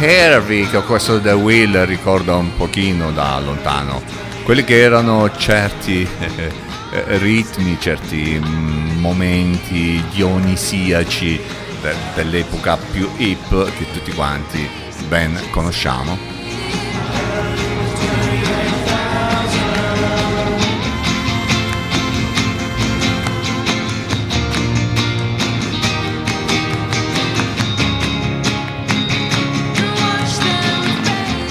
[0.00, 4.02] Harvey che questo The Will ricorda un pochino da lontano
[4.44, 11.40] quelli che erano certi eh, ritmi, certi mm, momenti dionisiaci
[11.82, 14.68] de- dell'epoca più hip che tutti quanti
[15.06, 16.39] ben conosciamo.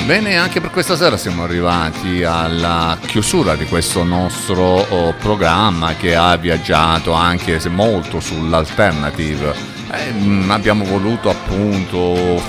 [0.10, 6.16] Bene, anche per questa sera siamo arrivati alla chiusura di questo nostro oh, programma che
[6.16, 9.54] ha viaggiato anche se molto sull'alternative.
[9.92, 12.42] Eh, mm, abbiamo voluto appunto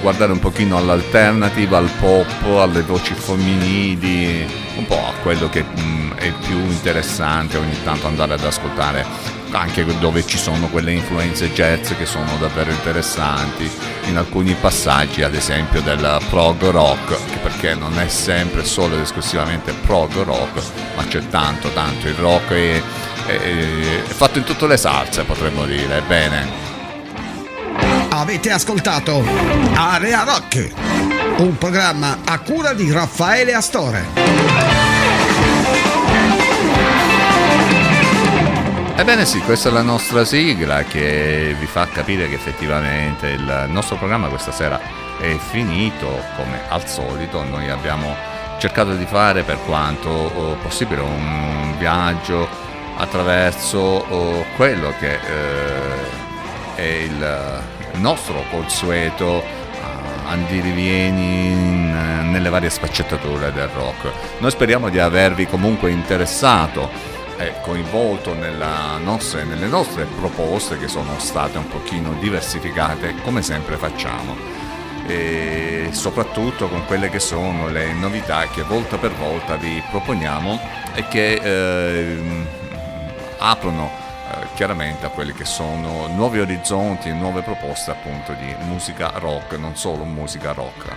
[0.00, 4.46] guardare un pochino all'alternative, al pop, alle voci femminili,
[4.76, 9.84] un po' a quello che mm, è più interessante ogni tanto andare ad ascoltare anche
[9.98, 13.70] dove ci sono quelle influenze jazz che sono davvero interessanti.
[14.04, 19.72] In alcuni passaggi ad esempio del prog rock perché non è sempre solo ed esclusivamente
[19.72, 20.62] prog rock
[20.96, 22.82] ma c'è tanto tanto il rock è,
[23.26, 26.02] è- è fatto in tutte le salse potremmo dire.
[26.06, 26.66] Bene.
[28.10, 29.22] Avete ascoltato
[29.74, 30.70] Area Rock,
[31.38, 34.87] un programma a cura di Raffaele Astore.
[38.98, 43.94] Ebbene sì, questa è la nostra sigla che vi fa capire che effettivamente il nostro
[43.94, 44.80] programma questa sera
[45.20, 47.44] è finito come al solito.
[47.44, 48.16] Noi abbiamo
[48.58, 52.48] cercato di fare per quanto oh, possibile un viaggio
[52.96, 57.62] attraverso oh, quello che eh, è il
[58.00, 59.44] nostro consueto
[59.80, 61.54] ah, andirivieni
[62.30, 64.10] nelle varie sfaccettature del rock.
[64.38, 71.18] Noi speriamo di avervi comunque interessato e coinvolto nella nostra- nelle nostre proposte che sono
[71.18, 74.36] state un pochino diversificate come sempre facciamo
[75.06, 80.60] e soprattutto con quelle che sono le novità che volta per volta vi proponiamo
[80.94, 82.46] e che ehm,
[83.38, 83.90] aprono
[84.30, 89.56] eh, chiaramente a quelli che sono nuovi orizzonti e nuove proposte appunto di musica rock,
[89.58, 90.92] non solo musica rock.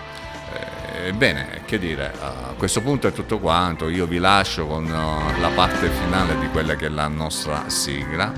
[1.15, 5.49] Bene, che dire, a questo punto è tutto quanto, io vi lascio con eh, la
[5.49, 8.31] parte finale di quella che è la nostra sigla,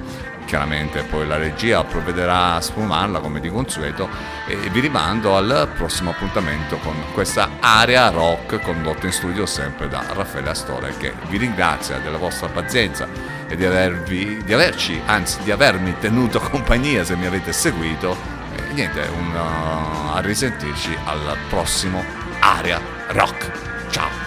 [0.46, 4.08] chiaramente poi la regia provvederà a sfumarla come di consueto
[4.48, 10.04] e vi rimando al prossimo appuntamento con questa area rock condotta in studio sempre da
[10.14, 13.08] Raffaele Astore che vi ringrazia della vostra pazienza
[13.48, 18.16] e di, avervi, di averci, anzi di avermi tenuto compagnia se mi avete seguito.
[18.56, 22.82] E niente, un, uh, a risentirci al prossimo Area
[23.14, 23.52] Rock.
[23.90, 24.23] Ciao!